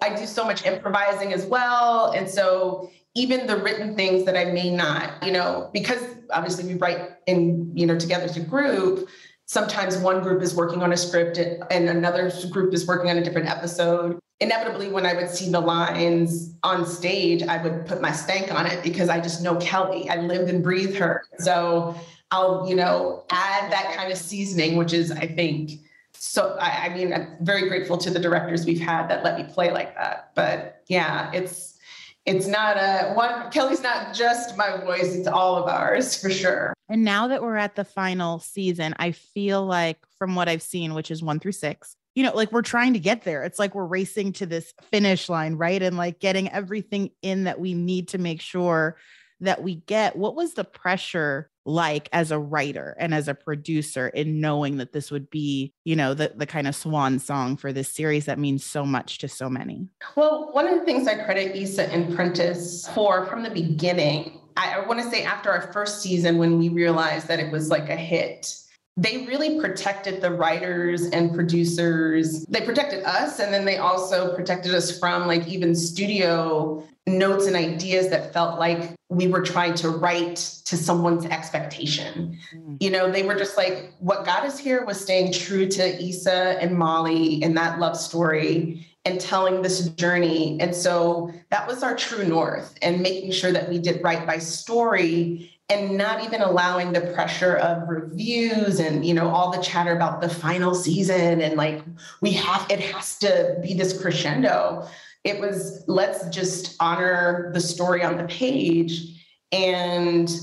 I 0.01 0.15
do 0.15 0.25
so 0.25 0.45
much 0.45 0.65
improvising 0.65 1.33
as 1.33 1.45
well. 1.45 2.11
And 2.11 2.29
so 2.29 2.89
even 3.15 3.45
the 3.45 3.57
written 3.57 3.95
things 3.95 4.25
that 4.25 4.37
I 4.37 4.45
may 4.45 4.73
not, 4.73 5.23
you 5.23 5.31
know, 5.31 5.69
because 5.73 6.01
obviously 6.31 6.65
we 6.65 6.79
write 6.79 7.11
in, 7.27 7.71
you 7.75 7.85
know, 7.85 7.97
together 7.97 8.23
as 8.23 8.37
a 8.37 8.41
group, 8.41 9.07
sometimes 9.53 9.97
one 9.97 10.19
group 10.23 10.41
is 10.41 10.55
working 10.55 10.81
on 10.81 10.91
a 10.91 10.97
script 10.97 11.37
and 11.37 11.87
another 11.87 12.31
group 12.49 12.73
is 12.73 12.87
working 12.87 13.11
on 13.11 13.17
a 13.17 13.23
different 13.23 13.47
episode. 13.47 14.17
Inevitably, 14.39 14.89
when 14.89 15.05
I 15.05 15.13
would 15.13 15.29
see 15.29 15.51
the 15.51 15.59
lines 15.59 16.55
on 16.63 16.87
stage, 16.87 17.43
I 17.43 17.61
would 17.61 17.85
put 17.85 18.01
my 18.01 18.11
stank 18.11 18.51
on 18.51 18.65
it 18.65 18.83
because 18.83 19.09
I 19.09 19.21
just 19.21 19.43
know 19.43 19.55
Kelly. 19.57 20.09
I 20.09 20.17
live 20.17 20.49
and 20.49 20.63
breathe 20.63 20.95
her. 20.95 21.23
So 21.37 21.95
I'll, 22.31 22.67
you 22.67 22.75
know, 22.75 23.25
add 23.29 23.71
that 23.71 23.93
kind 23.95 24.11
of 24.11 24.17
seasoning, 24.17 24.75
which 24.75 24.91
is, 24.91 25.11
I 25.11 25.27
think, 25.27 25.73
so 26.13 26.57
I, 26.59 26.87
I 26.87 26.89
mean, 26.95 27.13
I'm 27.13 27.37
very 27.41 27.69
grateful 27.69 27.97
to 27.99 28.09
the 28.09 28.19
directors 28.19 28.65
we've 28.65 28.79
had 28.79 29.07
that 29.09 29.23
let 29.23 29.37
me 29.37 29.43
play 29.53 29.71
like 29.71 29.95
that. 29.95 30.31
But 30.33 30.81
yeah, 30.87 31.29
it's 31.31 31.77
it's 32.25 32.47
not 32.47 32.77
a 32.77 33.13
one 33.13 33.51
kelly's 33.51 33.81
not 33.81 34.13
just 34.13 34.55
my 34.55 34.77
voice 34.77 35.13
it's 35.13 35.27
all 35.27 35.57
of 35.57 35.67
ours 35.67 36.15
for 36.15 36.29
sure 36.29 36.72
and 36.89 37.03
now 37.03 37.27
that 37.27 37.41
we're 37.41 37.55
at 37.55 37.75
the 37.75 37.85
final 37.85 38.39
season 38.39 38.93
i 38.97 39.11
feel 39.11 39.65
like 39.65 39.97
from 40.17 40.35
what 40.35 40.49
i've 40.49 40.61
seen 40.61 40.93
which 40.93 41.11
is 41.11 41.23
one 41.23 41.39
through 41.39 41.51
six 41.51 41.95
you 42.15 42.23
know 42.23 42.33
like 42.35 42.51
we're 42.51 42.61
trying 42.61 42.93
to 42.93 42.99
get 42.99 43.23
there. 43.23 43.43
It's 43.43 43.59
like 43.59 43.75
we're 43.75 43.85
racing 43.85 44.33
to 44.33 44.45
this 44.45 44.73
finish 44.91 45.29
line 45.29 45.55
right? 45.55 45.81
And 45.81 45.97
like 45.97 46.19
getting 46.19 46.49
everything 46.49 47.11
in 47.21 47.45
that 47.45 47.59
we 47.59 47.73
need 47.73 48.09
to 48.09 48.17
make 48.17 48.41
sure 48.41 48.97
that 49.41 49.61
we 49.61 49.75
get. 49.75 50.15
What 50.15 50.35
was 50.35 50.53
the 50.53 50.63
pressure 50.63 51.49
like 51.65 52.09
as 52.11 52.31
a 52.31 52.39
writer 52.39 52.95
and 52.99 53.13
as 53.13 53.29
a 53.29 53.33
producer 53.33 54.09
in 54.09 54.41
knowing 54.41 54.77
that 54.77 54.91
this 54.91 55.09
would 55.09 55.29
be 55.29 55.73
you 55.85 55.95
know 55.95 56.13
the, 56.13 56.33
the 56.35 56.45
kind 56.45 56.67
of 56.67 56.75
swan 56.75 57.19
song 57.19 57.55
for 57.55 57.71
this 57.71 57.87
series 57.87 58.25
that 58.25 58.37
means 58.37 58.65
so 58.65 58.85
much 58.85 59.19
to 59.19 59.27
so 59.27 59.49
many? 59.49 59.87
Well 60.15 60.49
one 60.51 60.67
of 60.67 60.77
the 60.77 60.85
things 60.85 61.07
i 61.07 61.15
credit 61.15 61.55
issa 61.55 61.91
and 61.91 62.15
prentice 62.15 62.87
for 62.89 63.25
from 63.25 63.43
the 63.43 63.49
beginning 63.49 64.39
I, 64.57 64.75
I 64.75 64.87
want 64.87 65.01
to 65.01 65.09
say 65.09 65.23
after 65.23 65.51
our 65.51 65.71
first 65.73 66.01
season 66.01 66.37
when 66.37 66.57
we 66.57 66.69
realized 66.69 67.27
that 67.27 67.39
it 67.39 67.51
was 67.51 67.69
like 67.69 67.89
a 67.89 67.95
hit 67.95 68.63
they 68.95 69.25
really 69.25 69.59
protected 69.59 70.21
the 70.21 70.31
writers 70.31 71.05
and 71.07 71.33
producers. 71.33 72.45
They 72.45 72.61
protected 72.61 73.03
us, 73.05 73.39
and 73.39 73.51
then 73.51 73.65
they 73.65 73.77
also 73.77 74.35
protected 74.35 74.73
us 74.75 74.97
from 74.99 75.25
like 75.25 75.47
even 75.47 75.73
studio 75.73 76.87
notes 77.07 77.47
and 77.47 77.55
ideas 77.55 78.09
that 78.09 78.31
felt 78.31 78.59
like 78.59 78.93
we 79.09 79.27
were 79.27 79.41
trying 79.41 79.73
to 79.75 79.89
write 79.89 80.35
to 80.65 80.77
someone's 80.77 81.25
expectation. 81.25 82.37
Mm. 82.55 82.77
You 82.81 82.91
know, 82.91 83.11
they 83.11 83.23
were 83.23 83.35
just 83.35 83.57
like, 83.57 83.93
what 83.99 84.25
got 84.25 84.45
us 84.45 84.57
here 84.57 84.85
was 84.85 85.01
staying 85.01 85.33
true 85.33 85.67
to 85.67 86.03
Issa 86.03 86.61
and 86.61 86.77
Molly 86.77 87.43
and 87.43 87.57
that 87.57 87.79
love 87.79 87.97
story 87.97 88.87
and 89.05 89.19
telling 89.19 89.61
this 89.61 89.89
journey. 89.89 90.57
And 90.61 90.73
so 90.73 91.31
that 91.49 91.67
was 91.67 91.83
our 91.83 91.95
true 91.95 92.25
north 92.25 92.77
and 92.81 93.01
making 93.01 93.31
sure 93.31 93.51
that 93.51 93.69
we 93.69 93.79
did 93.79 94.01
right 94.03 94.25
by 94.25 94.37
story 94.37 95.53
and 95.69 95.97
not 95.97 96.23
even 96.23 96.41
allowing 96.41 96.93
the 96.93 97.01
pressure 97.01 97.55
of 97.55 97.87
reviews 97.87 98.79
and 98.79 99.05
you 99.05 99.13
know 99.13 99.29
all 99.29 99.51
the 99.51 99.61
chatter 99.61 99.95
about 99.95 100.21
the 100.21 100.29
final 100.29 100.75
season 100.75 101.41
and 101.41 101.55
like 101.55 101.81
we 102.21 102.31
have 102.31 102.65
it 102.69 102.79
has 102.79 103.17
to 103.17 103.57
be 103.61 103.73
this 103.73 103.99
crescendo 103.99 104.85
it 105.23 105.39
was 105.39 105.83
let's 105.87 106.27
just 106.29 106.75
honor 106.81 107.49
the 107.53 107.61
story 107.61 108.03
on 108.03 108.17
the 108.17 108.25
page 108.25 109.25
and 109.53 110.37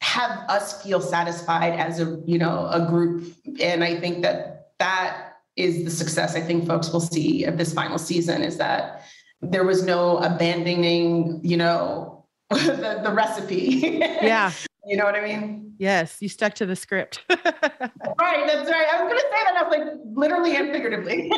have 0.00 0.30
us 0.48 0.82
feel 0.82 1.00
satisfied 1.00 1.74
as 1.74 2.00
a 2.00 2.20
you 2.26 2.38
know 2.38 2.68
a 2.72 2.84
group 2.86 3.32
and 3.60 3.84
i 3.84 3.98
think 4.00 4.22
that 4.22 4.72
that 4.78 5.29
is 5.60 5.84
the 5.84 5.90
success 5.90 6.34
i 6.34 6.40
think 6.40 6.66
folks 6.66 6.90
will 6.92 7.00
see 7.00 7.44
of 7.44 7.58
this 7.58 7.72
final 7.72 7.98
season 7.98 8.42
is 8.42 8.56
that 8.56 9.04
there 9.42 9.64
was 9.64 9.82
no 9.82 10.18
abandoning 10.18 11.40
you 11.42 11.56
know 11.56 12.20
the, 12.50 13.00
the 13.04 13.12
recipe. 13.12 14.00
Yeah. 14.00 14.50
you 14.84 14.96
know 14.96 15.04
what 15.04 15.14
I 15.14 15.20
mean? 15.20 15.72
Yes, 15.78 16.16
you 16.20 16.28
stuck 16.28 16.54
to 16.54 16.66
the 16.66 16.74
script. 16.74 17.22
right, 17.30 17.38
that's 17.46 18.68
right. 18.68 18.86
I 18.92 19.02
was 19.02 19.08
going 19.08 19.16
to 19.16 19.26
say 19.30 19.44
that. 19.44 19.56
I 19.56 19.62
was 19.62 19.78
like, 19.78 19.86
literally 20.04 20.56
and 20.56 20.72
figuratively. 20.72 21.30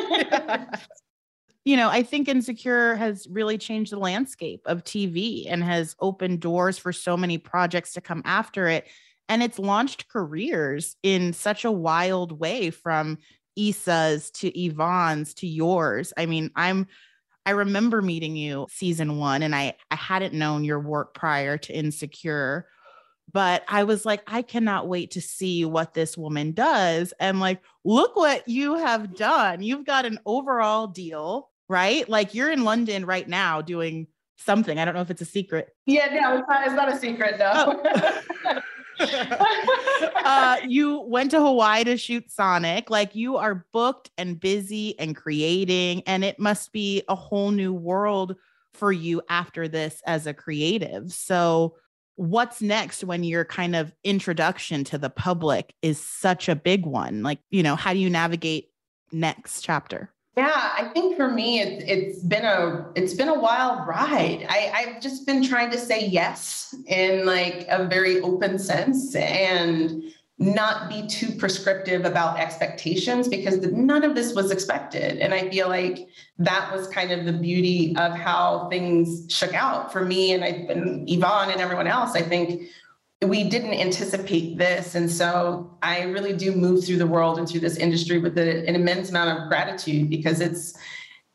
you 1.65 1.77
know, 1.77 1.87
I 1.87 2.01
think 2.01 2.27
Insecure 2.27 2.95
has 2.95 3.27
really 3.29 3.59
changed 3.59 3.91
the 3.91 3.99
landscape 3.99 4.61
of 4.65 4.83
TV 4.83 5.45
and 5.47 5.63
has 5.63 5.95
opened 5.99 6.39
doors 6.39 6.79
for 6.79 6.91
so 6.91 7.15
many 7.15 7.37
projects 7.37 7.93
to 7.93 8.01
come 8.01 8.23
after 8.25 8.67
it. 8.67 8.87
And 9.29 9.43
it's 9.43 9.59
launched 9.59 10.09
careers 10.09 10.95
in 11.03 11.31
such 11.31 11.63
a 11.63 11.71
wild 11.71 12.39
way 12.39 12.71
from 12.71 13.19
Issa's 13.55 14.31
to 14.31 14.49
Yvonne's 14.49 15.33
to 15.35 15.47
yours. 15.47 16.13
I 16.17 16.25
mean, 16.25 16.51
I'm 16.55 16.87
I 17.45 17.51
remember 17.51 18.01
meeting 18.01 18.35
you 18.35 18.67
season 18.69 19.17
one, 19.17 19.43
and 19.43 19.53
I, 19.53 19.75
I 19.91 19.95
hadn't 19.95 20.33
known 20.33 20.63
your 20.63 20.79
work 20.79 21.13
prior 21.13 21.57
to 21.57 21.73
Insecure, 21.73 22.67
but 23.31 23.63
I 23.67 23.83
was 23.83 24.05
like, 24.05 24.21
I 24.27 24.43
cannot 24.43 24.87
wait 24.87 25.11
to 25.11 25.21
see 25.21 25.65
what 25.65 25.93
this 25.93 26.17
woman 26.17 26.53
does. 26.53 27.13
And 27.19 27.39
like, 27.39 27.61
look 27.83 28.15
what 28.15 28.47
you 28.47 28.75
have 28.75 29.15
done. 29.15 29.61
You've 29.61 29.85
got 29.85 30.05
an 30.05 30.19
overall 30.25 30.87
deal, 30.87 31.49
right? 31.67 32.07
Like, 32.07 32.33
you're 32.33 32.51
in 32.51 32.63
London 32.63 33.05
right 33.05 33.27
now 33.27 33.61
doing 33.61 34.07
something. 34.37 34.77
I 34.77 34.85
don't 34.85 34.93
know 34.93 35.01
if 35.01 35.11
it's 35.11 35.21
a 35.21 35.25
secret. 35.25 35.69
Yeah, 35.85 36.07
no, 36.13 36.37
it's 36.37 36.47
not, 36.47 36.65
it's 36.65 36.75
not 36.75 36.93
a 36.93 36.97
secret, 36.97 37.37
though. 37.37 37.81
Oh. 38.45 38.59
uh, 40.25 40.57
you 40.67 41.01
went 41.01 41.31
to 41.31 41.39
Hawaii 41.39 41.83
to 41.83 41.97
shoot 41.97 42.31
Sonic. 42.31 42.89
Like 42.89 43.15
you 43.15 43.37
are 43.37 43.65
booked 43.71 44.11
and 44.17 44.39
busy 44.39 44.97
and 44.99 45.15
creating, 45.15 46.03
and 46.05 46.23
it 46.23 46.39
must 46.39 46.71
be 46.71 47.03
a 47.07 47.15
whole 47.15 47.51
new 47.51 47.73
world 47.73 48.35
for 48.73 48.91
you 48.91 49.21
after 49.29 49.67
this 49.67 50.01
as 50.05 50.27
a 50.27 50.33
creative. 50.33 51.11
So, 51.11 51.75
what's 52.15 52.61
next 52.61 53.03
when 53.03 53.23
your 53.23 53.45
kind 53.45 53.75
of 53.75 53.91
introduction 54.03 54.83
to 54.85 54.97
the 54.97 55.09
public 55.09 55.73
is 55.81 55.99
such 55.99 56.49
a 56.49 56.55
big 56.55 56.85
one? 56.85 57.23
Like, 57.23 57.39
you 57.49 57.63
know, 57.63 57.75
how 57.75 57.93
do 57.93 57.99
you 57.99 58.09
navigate 58.09 58.69
next 59.11 59.61
chapter? 59.61 60.11
Yeah, 60.35 60.51
I 60.51 60.89
think 60.93 61.15
for 61.15 61.29
me, 61.29 61.59
it's 61.61 61.83
it's 61.87 62.23
been 62.23 62.43
a 62.43 62.91
it's 62.95 63.13
been 63.13 63.29
a 63.29 63.39
wild 63.39 63.87
ride. 63.87 64.47
I, 64.49 64.71
I've 64.73 65.01
just 65.01 65.27
been 65.27 65.43
trying 65.43 65.69
to 65.71 65.77
say 65.77 66.07
yes 66.07 66.73
in 66.87 67.25
like 67.25 67.67
a 67.69 67.85
very 67.85 68.19
open 68.21 68.57
sense 68.57 69.13
and 69.15 70.03
not 70.39 70.89
be 70.89 71.05
too 71.07 71.31
prescriptive 71.33 72.05
about 72.05 72.39
expectations 72.39 73.27
because 73.27 73.59
none 73.59 74.03
of 74.03 74.15
this 74.15 74.33
was 74.33 74.49
expected. 74.49 75.19
And 75.19 75.33
I 75.33 75.49
feel 75.49 75.69
like 75.69 76.07
that 76.39 76.71
was 76.75 76.87
kind 76.87 77.11
of 77.11 77.25
the 77.25 77.33
beauty 77.33 77.95
of 77.97 78.13
how 78.13 78.67
things 78.69 79.31
shook 79.31 79.53
out 79.53 79.93
for 79.93 80.03
me 80.03 80.33
and 80.33 80.43
I've 80.43 80.67
been 80.67 81.05
Yvonne 81.07 81.51
and 81.51 81.61
everyone 81.61 81.85
else. 81.87 82.15
I 82.15 82.23
think 82.23 82.63
we 83.27 83.43
didn't 83.43 83.73
anticipate 83.73 84.57
this. 84.57 84.95
And 84.95 85.09
so 85.09 85.77
I 85.81 86.03
really 86.03 86.33
do 86.33 86.51
move 86.53 86.85
through 86.85 86.97
the 86.97 87.07
world 87.07 87.37
and 87.37 87.47
through 87.47 87.61
this 87.61 87.77
industry 87.77 88.19
with 88.19 88.37
a, 88.37 88.67
an 88.67 88.75
immense 88.75 89.09
amount 89.09 89.39
of 89.39 89.49
gratitude 89.49 90.09
because 90.09 90.41
it's 90.41 90.73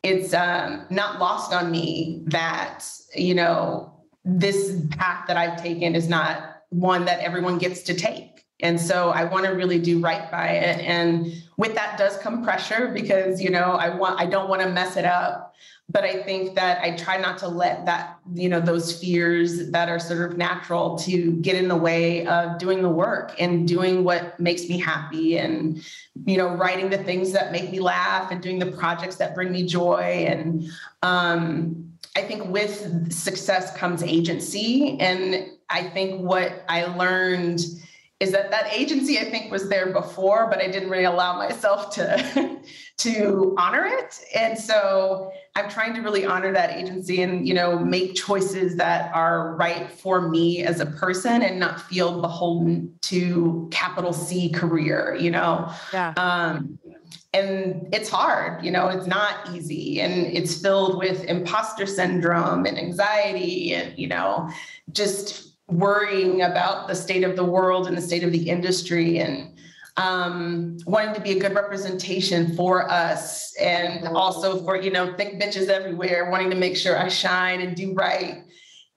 it's 0.01 0.33
um, 0.33 0.85
not 0.89 1.19
lost 1.19 1.51
on 1.51 1.71
me 1.71 2.23
that 2.27 2.85
you 3.13 3.35
know 3.35 3.93
this 4.23 4.81
path 4.91 5.25
that 5.27 5.35
I've 5.35 5.61
taken 5.61 5.95
is 5.95 6.07
not 6.07 6.63
one 6.69 7.05
that 7.05 7.19
everyone 7.19 7.57
gets 7.57 7.81
to 7.83 7.93
take. 7.93 8.38
And 8.61 8.79
so 8.79 9.09
I 9.09 9.23
want 9.23 9.45
to 9.45 9.51
really 9.51 9.79
do 9.79 9.99
right 9.99 10.29
by 10.29 10.49
it. 10.49 10.79
And 10.81 11.31
with 11.57 11.75
that 11.75 11.97
does 11.97 12.17
come 12.17 12.43
pressure 12.43 12.89
because 12.93 13.41
you 13.41 13.49
know 13.49 13.73
I 13.73 13.89
want 13.89 14.19
I 14.19 14.25
don't 14.25 14.49
want 14.49 14.61
to 14.61 14.69
mess 14.69 14.97
it 14.97 15.05
up 15.05 15.49
but 15.91 16.03
I 16.03 16.21
think 16.21 16.53
that 16.55 16.81
I 16.81 16.95
try 16.95 17.17
not 17.17 17.39
to 17.39 17.47
let 17.47 17.85
that, 17.87 18.19
you 18.35 18.47
know, 18.47 18.59
those 18.59 18.99
fears 18.99 19.71
that 19.71 19.89
are 19.89 19.97
sort 19.97 20.31
of 20.31 20.37
natural 20.37 20.95
to 20.99 21.31
get 21.41 21.55
in 21.55 21.67
the 21.67 21.75
way 21.75 22.27
of 22.27 22.59
doing 22.59 22.83
the 22.83 22.89
work 22.89 23.33
and 23.39 23.67
doing 23.67 24.03
what 24.03 24.39
makes 24.39 24.69
me 24.69 24.77
happy 24.77 25.39
and, 25.39 25.83
you 26.25 26.37
know, 26.37 26.53
writing 26.55 26.91
the 26.91 26.99
things 26.99 27.31
that 27.31 27.51
make 27.51 27.71
me 27.71 27.79
laugh 27.79 28.29
and 28.31 28.43
doing 28.43 28.59
the 28.59 28.71
projects 28.71 29.15
that 29.15 29.33
bring 29.33 29.51
me 29.51 29.65
joy. 29.65 30.25
And 30.27 30.69
um, 31.01 31.91
I 32.15 32.21
think 32.21 32.45
with 32.45 33.11
success 33.11 33.75
comes 33.75 34.03
agency. 34.03 34.95
And 34.99 35.47
I 35.71 35.89
think 35.89 36.21
what 36.21 36.65
I 36.69 36.85
learned 36.85 37.61
is 38.19 38.31
that 38.33 38.51
that 38.51 38.71
agency 38.73 39.17
I 39.17 39.23
think 39.31 39.49
was 39.49 39.69
there 39.69 39.93
before, 39.93 40.47
but 40.49 40.59
I 40.59 40.67
didn't 40.67 40.89
really 40.89 41.05
allow 41.05 41.37
myself 41.37 41.93
to 41.95 42.59
to 42.97 43.55
honor 43.57 43.85
it. 43.85 44.19
And 44.35 44.57
so 44.57 45.31
I'm 45.55 45.69
trying 45.69 45.93
to 45.93 46.01
really 46.01 46.25
honor 46.25 46.51
that 46.51 46.71
agency 46.71 47.21
and 47.21 47.47
you 47.47 47.53
know 47.53 47.79
make 47.79 48.15
choices 48.15 48.75
that 48.75 49.13
are 49.15 49.55
right 49.55 49.89
for 49.89 50.27
me 50.27 50.63
as 50.63 50.81
a 50.81 50.85
person 50.85 51.41
and 51.41 51.59
not 51.59 51.79
feel 51.81 52.19
beholden 52.19 52.93
to 53.03 53.69
capital 53.71 54.11
C 54.11 54.49
career. 54.49 55.15
You 55.17 55.31
know, 55.31 55.71
yeah. 55.93 56.13
Um, 56.17 56.77
and 57.33 57.87
it's 57.93 58.09
hard, 58.09 58.65
you 58.65 58.71
know, 58.71 58.87
it's 58.87 59.05
not 59.05 59.53
easy 59.53 60.01
and 60.01 60.25
it's 60.25 60.59
filled 60.59 60.97
with 60.97 61.23
imposter 61.25 61.85
syndrome 61.85 62.65
and 62.65 62.77
anxiety 62.77 63.71
and, 63.73 63.97
you 63.99 64.07
know, 64.07 64.49
just 64.91 65.49
worrying 65.71 66.41
about 66.41 66.87
the 66.87 66.95
state 66.95 67.23
of 67.23 67.35
the 67.35 67.43
world 67.43 67.87
and 67.87 67.97
the 67.97 68.01
state 68.01 68.23
of 68.23 68.31
the 68.31 68.49
industry 68.49 69.19
and 69.19 69.53
um, 69.97 70.77
wanting 70.85 71.13
to 71.13 71.21
be 71.21 71.31
a 71.31 71.39
good 71.39 71.53
representation 71.53 72.55
for 72.55 72.89
us 72.89 73.53
and 73.59 74.07
also 74.07 74.63
for, 74.63 74.79
you 74.79 74.91
know, 74.91 75.13
thick 75.15 75.39
bitches 75.39 75.67
everywhere, 75.67 76.29
wanting 76.31 76.49
to 76.49 76.55
make 76.55 76.77
sure 76.77 76.97
I 76.97 77.09
shine 77.09 77.61
and 77.61 77.75
do 77.75 77.93
right. 77.93 78.43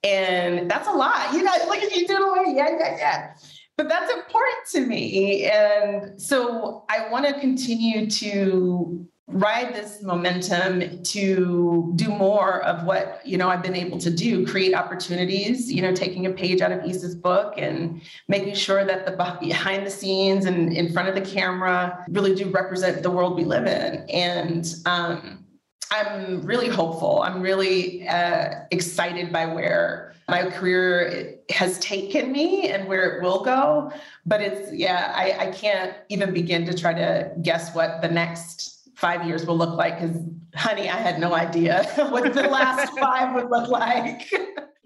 And 0.03 0.69
that's 0.69 0.87
a 0.87 0.91
lot, 0.91 1.33
you 1.33 1.43
know, 1.43 1.51
like 1.67 1.83
if 1.83 1.95
you 1.95 2.07
do 2.07 2.35
it, 2.37 2.55
yeah, 2.55 2.69
yeah, 2.77 2.97
yeah 2.97 3.33
but 3.77 3.89
that's 3.89 4.13
important 4.13 4.67
to 4.71 4.81
me. 4.85 5.45
And 5.45 6.21
so 6.21 6.85
I 6.89 7.09
want 7.09 7.25
to 7.25 7.39
continue 7.39 8.09
to 8.09 9.07
ride 9.27 9.73
this 9.73 10.01
momentum 10.01 11.01
to 11.01 11.93
do 11.95 12.09
more 12.09 12.61
of 12.63 12.85
what 12.85 13.21
you 13.25 13.37
know 13.37 13.47
I've 13.47 13.63
been 13.63 13.75
able 13.75 13.97
to 13.99 14.11
do 14.11 14.45
create 14.45 14.73
opportunities 14.73 15.71
you 15.71 15.81
know 15.81 15.95
taking 15.95 16.25
a 16.25 16.31
page 16.31 16.59
out 16.59 16.73
of 16.73 16.83
Issa's 16.83 17.15
book 17.15 17.53
and 17.57 18.01
making 18.27 18.55
sure 18.55 18.83
that 18.83 19.05
the 19.05 19.11
behind 19.39 19.87
the 19.87 19.89
scenes 19.89 20.45
and 20.45 20.73
in 20.73 20.91
front 20.91 21.07
of 21.07 21.15
the 21.15 21.21
camera 21.21 22.03
really 22.09 22.35
do 22.35 22.49
represent 22.49 23.01
the 23.01 23.09
world 23.09 23.37
we 23.37 23.45
live 23.45 23.65
in 23.65 24.05
and 24.09 24.75
um, 24.85 25.45
I'm 25.89 26.41
really 26.41 26.67
hopeful 26.67 27.21
I'm 27.21 27.41
really 27.41 28.05
uh, 28.07 28.55
excited 28.71 29.31
by 29.31 29.45
where 29.45 30.13
my 30.27 30.49
career 30.49 31.35
has 31.49 31.79
taken 31.79 32.31
me 32.31 32.69
and 32.69 32.87
where 32.87 33.17
it 33.17 33.21
will 33.21 33.43
go. 33.43 33.91
But 34.25 34.41
it's, 34.41 34.73
yeah, 34.73 35.11
I, 35.13 35.47
I 35.47 35.51
can't 35.51 35.95
even 36.07 36.33
begin 36.33 36.65
to 36.65 36.77
try 36.77 36.93
to 36.93 37.33
guess 37.41 37.75
what 37.75 38.01
the 38.01 38.07
next 38.07 38.72
five 38.95 39.25
years 39.25 39.45
will 39.45 39.57
look 39.57 39.75
like 39.75 39.99
because, 39.99 40.17
honey, 40.55 40.89
I 40.89 40.97
had 40.97 41.19
no 41.19 41.33
idea 41.33 41.83
what 42.09 42.33
the 42.33 42.43
last 42.43 42.91
five 42.99 43.33
would 43.35 43.49
look 43.49 43.69
like. 43.69 44.29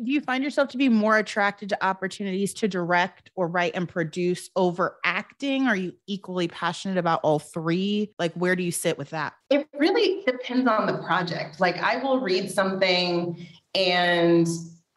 Do 0.03 0.11
you 0.11 0.21
find 0.21 0.43
yourself 0.43 0.69
to 0.69 0.77
be 0.77 0.89
more 0.89 1.17
attracted 1.17 1.69
to 1.69 1.85
opportunities 1.85 2.53
to 2.55 2.67
direct 2.67 3.31
or 3.33 3.47
write 3.47 3.71
and 3.73 3.89
produce 3.89 4.47
over 4.55 4.97
acting? 5.03 5.65
Are 5.65 5.75
you 5.75 5.93
equally 6.05 6.47
passionate 6.47 6.99
about 6.99 7.19
all 7.23 7.39
three? 7.39 8.13
Like, 8.19 8.31
where 8.33 8.55
do 8.55 8.61
you 8.61 8.71
sit 8.71 8.99
with 8.99 9.09
that? 9.09 9.33
It 9.49 9.67
really 9.73 10.23
depends 10.23 10.67
on 10.67 10.85
the 10.85 10.99
project. 10.99 11.59
Like, 11.59 11.79
I 11.79 11.97
will 11.97 12.19
read 12.19 12.51
something 12.51 13.47
and 13.73 14.47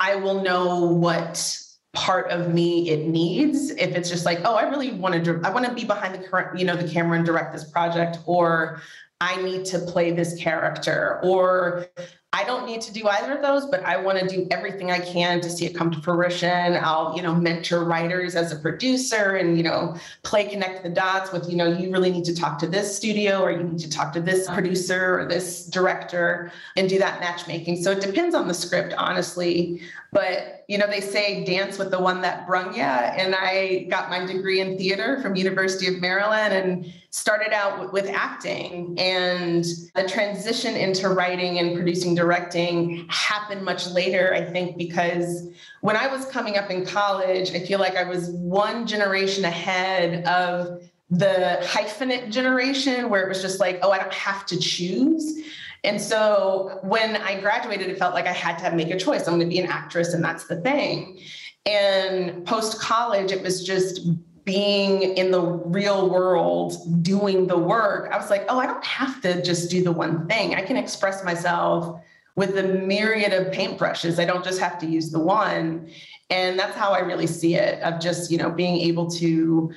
I 0.00 0.16
will 0.16 0.42
know 0.42 0.84
what 0.84 1.59
part 1.92 2.30
of 2.30 2.54
me 2.54 2.88
it 2.88 3.06
needs 3.06 3.70
if 3.72 3.96
it's 3.96 4.08
just 4.08 4.24
like 4.24 4.38
oh 4.44 4.54
i 4.54 4.62
really 4.62 4.92
want 4.92 5.24
to 5.24 5.40
i 5.42 5.50
want 5.50 5.66
to 5.66 5.72
be 5.74 5.84
behind 5.84 6.14
the 6.14 6.28
current 6.28 6.56
you 6.56 6.64
know 6.64 6.76
the 6.76 6.88
camera 6.88 7.16
and 7.16 7.26
direct 7.26 7.52
this 7.52 7.64
project 7.64 8.18
or 8.26 8.80
i 9.20 9.40
need 9.42 9.64
to 9.64 9.78
play 9.80 10.12
this 10.12 10.40
character 10.40 11.18
or 11.24 11.88
I 12.32 12.44
don't 12.44 12.64
need 12.64 12.80
to 12.82 12.92
do 12.92 13.08
either 13.08 13.32
of 13.32 13.42
those, 13.42 13.66
but 13.66 13.84
I 13.84 13.96
want 13.96 14.20
to 14.20 14.26
do 14.26 14.46
everything 14.52 14.92
I 14.92 15.00
can 15.00 15.40
to 15.40 15.50
see 15.50 15.66
it 15.66 15.74
come 15.74 15.90
to 15.90 16.00
fruition. 16.00 16.78
I'll, 16.80 17.16
you 17.16 17.22
know, 17.22 17.34
mentor 17.34 17.84
writers 17.84 18.36
as 18.36 18.52
a 18.52 18.56
producer 18.56 19.34
and, 19.34 19.56
you 19.56 19.64
know, 19.64 19.96
play 20.22 20.46
connect 20.46 20.84
the 20.84 20.90
dots 20.90 21.32
with, 21.32 21.50
you 21.50 21.56
know, 21.56 21.66
you 21.66 21.90
really 21.90 22.12
need 22.12 22.24
to 22.26 22.34
talk 22.34 22.60
to 22.60 22.68
this 22.68 22.96
studio 22.96 23.42
or 23.42 23.50
you 23.50 23.64
need 23.64 23.80
to 23.80 23.90
talk 23.90 24.12
to 24.12 24.20
this 24.20 24.48
producer 24.48 25.18
or 25.18 25.26
this 25.26 25.66
director 25.66 26.52
and 26.76 26.88
do 26.88 27.00
that 27.00 27.18
matchmaking. 27.18 27.82
So 27.82 27.90
it 27.90 28.00
depends 28.00 28.36
on 28.36 28.46
the 28.46 28.54
script, 28.54 28.94
honestly. 28.96 29.82
But, 30.12 30.64
you 30.66 30.76
know, 30.76 30.88
they 30.88 31.00
say 31.00 31.44
dance 31.44 31.78
with 31.78 31.92
the 31.92 32.00
one 32.00 32.22
that 32.22 32.46
brung 32.46 32.74
you. 32.74 32.82
And 32.82 33.34
I 33.34 33.86
got 33.90 34.10
my 34.10 34.26
degree 34.26 34.60
in 34.60 34.76
theater 34.76 35.20
from 35.22 35.36
University 35.36 35.86
of 35.86 36.00
Maryland 36.00 36.52
and 36.52 36.92
started 37.10 37.52
out 37.52 37.92
with 37.92 38.08
acting. 38.08 38.96
And 38.98 39.64
the 39.94 40.08
transition 40.08 40.74
into 40.74 41.08
writing 41.10 41.58
and 41.58 41.76
producing 41.76 42.16
directing 42.16 43.06
happened 43.08 43.64
much 43.64 43.88
later, 43.88 44.34
I 44.34 44.44
think, 44.44 44.76
because 44.76 45.48
when 45.80 45.96
I 45.96 46.08
was 46.08 46.24
coming 46.26 46.56
up 46.56 46.70
in 46.70 46.84
college, 46.84 47.52
I 47.52 47.60
feel 47.60 47.78
like 47.78 47.96
I 47.96 48.04
was 48.04 48.30
one 48.30 48.88
generation 48.88 49.44
ahead 49.44 50.26
of 50.26 50.82
the 51.10 51.58
hyphenate 51.62 52.30
generation 52.30 53.10
where 53.10 53.24
it 53.24 53.28
was 53.28 53.42
just 53.42 53.58
like, 53.58 53.80
oh, 53.82 53.90
I 53.90 53.98
don't 53.98 54.14
have 54.14 54.46
to 54.46 54.58
choose. 54.58 55.40
And 55.84 56.00
so 56.00 56.78
when 56.82 57.16
I 57.16 57.40
graduated, 57.40 57.88
it 57.88 57.98
felt 57.98 58.14
like 58.14 58.26
I 58.26 58.32
had 58.32 58.58
to 58.58 58.76
make 58.76 58.90
a 58.90 58.98
choice. 58.98 59.26
I'm 59.26 59.34
going 59.34 59.40
to 59.40 59.46
be 59.46 59.60
an 59.60 59.70
actress, 59.70 60.12
and 60.12 60.22
that's 60.22 60.46
the 60.46 60.60
thing. 60.60 61.20
And 61.66 62.44
post 62.46 62.80
college, 62.80 63.32
it 63.32 63.42
was 63.42 63.64
just 63.64 64.00
being 64.44 65.02
in 65.16 65.30
the 65.30 65.40
real 65.40 66.08
world 66.10 66.74
doing 67.02 67.46
the 67.46 67.58
work. 67.58 68.10
I 68.10 68.16
was 68.16 68.30
like, 68.30 68.46
oh, 68.48 68.58
I 68.58 68.66
don't 68.66 68.84
have 68.84 69.20
to 69.22 69.42
just 69.42 69.70
do 69.70 69.82
the 69.82 69.92
one 69.92 70.26
thing. 70.26 70.54
I 70.54 70.62
can 70.62 70.76
express 70.76 71.22
myself 71.24 72.00
with 72.36 72.56
a 72.58 72.62
myriad 72.62 73.32
of 73.32 73.52
paintbrushes. 73.52 74.18
I 74.18 74.24
don't 74.24 74.44
just 74.44 74.60
have 74.60 74.78
to 74.78 74.86
use 74.86 75.10
the 75.10 75.20
one. 75.20 75.90
And 76.30 76.58
that's 76.58 76.76
how 76.76 76.92
I 76.92 77.00
really 77.00 77.26
see 77.26 77.56
it 77.56 77.82
of 77.82 78.00
just, 78.00 78.30
you 78.30 78.38
know, 78.38 78.50
being 78.50 78.80
able 78.80 79.10
to 79.12 79.72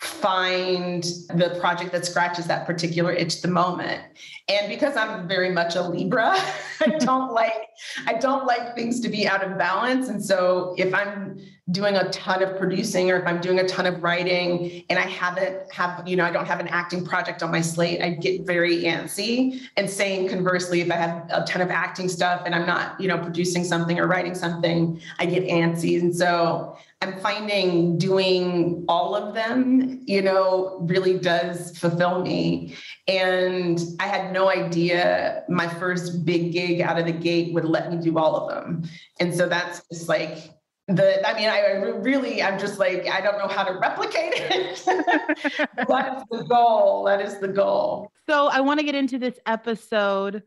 find 0.00 1.02
the 1.34 1.56
project 1.60 1.92
that 1.92 2.06
scratches 2.06 2.46
that 2.46 2.66
particular 2.66 3.12
itch 3.12 3.36
at 3.36 3.42
the 3.42 3.48
moment. 3.48 4.02
And 4.48 4.68
because 4.68 4.96
i'm 4.96 5.26
very 5.26 5.50
much 5.50 5.74
a 5.74 5.82
libra 5.82 6.34
i 6.80 6.90
don't 6.98 7.32
like 7.32 7.68
i 8.06 8.14
don't 8.14 8.46
like 8.46 8.74
things 8.74 9.00
to 9.00 9.08
be 9.08 9.26
out 9.26 9.44
of 9.44 9.58
balance. 9.58 10.08
And 10.08 10.24
so 10.24 10.74
if 10.78 10.94
i'm 10.94 11.40
doing 11.70 11.96
a 11.96 12.08
ton 12.10 12.42
of 12.42 12.56
producing 12.56 13.10
or 13.10 13.16
if 13.16 13.26
i'm 13.26 13.40
doing 13.40 13.58
a 13.58 13.68
ton 13.68 13.86
of 13.86 14.02
writing 14.02 14.84
and 14.88 14.98
i 14.98 15.02
haven't 15.02 15.70
have 15.72 16.06
you 16.06 16.16
know 16.16 16.24
i 16.24 16.30
don't 16.30 16.46
have 16.46 16.60
an 16.60 16.68
acting 16.68 17.04
project 17.04 17.42
on 17.42 17.50
my 17.50 17.60
slate 17.60 18.00
i 18.00 18.10
get 18.10 18.46
very 18.46 18.84
antsy 18.84 19.60
and 19.76 19.88
same 19.88 20.28
conversely 20.28 20.80
if 20.80 20.90
i 20.90 20.94
have 20.94 21.26
a 21.30 21.44
ton 21.44 21.60
of 21.60 21.70
acting 21.70 22.08
stuff 22.08 22.42
and 22.46 22.54
i'm 22.54 22.66
not 22.66 22.98
you 23.00 23.08
know 23.08 23.18
producing 23.18 23.64
something 23.64 23.98
or 23.98 24.06
writing 24.06 24.34
something 24.34 25.00
i 25.18 25.26
get 25.26 25.44
antsy 25.44 26.00
and 26.00 26.14
so 26.14 26.76
I'm 27.00 27.20
finding 27.20 27.96
doing 27.96 28.84
all 28.88 29.14
of 29.14 29.32
them, 29.32 30.00
you 30.04 30.20
know, 30.20 30.78
really 30.80 31.16
does 31.16 31.78
fulfill 31.78 32.22
me. 32.22 32.74
And 33.06 33.80
I 34.00 34.08
had 34.08 34.32
no 34.32 34.50
idea 34.50 35.44
my 35.48 35.68
first 35.68 36.24
big 36.24 36.52
gig 36.52 36.80
out 36.80 36.98
of 36.98 37.06
the 37.06 37.12
gate 37.12 37.54
would 37.54 37.64
let 37.64 37.92
me 37.92 37.98
do 37.98 38.18
all 38.18 38.34
of 38.36 38.48
them. 38.48 38.82
And 39.20 39.32
so 39.32 39.48
that's 39.48 39.80
just 39.92 40.08
like 40.08 40.57
the, 40.88 41.28
I 41.28 41.34
mean, 41.34 41.48
I 41.48 41.60
really, 41.98 42.42
I'm 42.42 42.58
just 42.58 42.78
like, 42.78 43.06
I 43.08 43.20
don't 43.20 43.38
know 43.38 43.46
how 43.46 43.62
to 43.62 43.78
replicate 43.78 44.32
it. 44.36 44.82
that 44.86 46.16
is 46.16 46.24
the 46.30 46.44
goal. 46.48 47.04
That 47.04 47.20
is 47.20 47.38
the 47.38 47.48
goal. 47.48 48.10
So 48.26 48.48
I 48.48 48.60
want 48.60 48.80
to 48.80 48.86
get 48.86 48.94
into 48.94 49.18
this 49.18 49.38
episode 49.46 50.42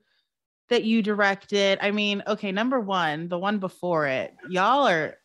that 0.69 0.83
you 0.83 1.03
directed. 1.03 1.77
I 1.81 1.91
mean, 1.91 2.23
okay, 2.25 2.51
number 2.51 2.79
one, 2.79 3.27
the 3.27 3.37
one 3.37 3.59
before 3.59 4.07
it, 4.07 4.35
y'all 4.49 4.87
are 4.87 5.17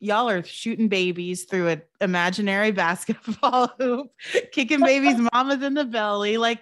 y'all 0.00 0.28
are 0.28 0.42
shooting 0.42 0.88
babies 0.88 1.44
through 1.44 1.68
an 1.68 1.82
imaginary 2.00 2.72
basketball 2.72 3.68
hoop, 3.78 4.10
kicking 4.52 4.80
babies' 4.80 5.20
mamas 5.32 5.62
in 5.62 5.74
the 5.74 5.84
belly. 5.84 6.38
Like, 6.38 6.60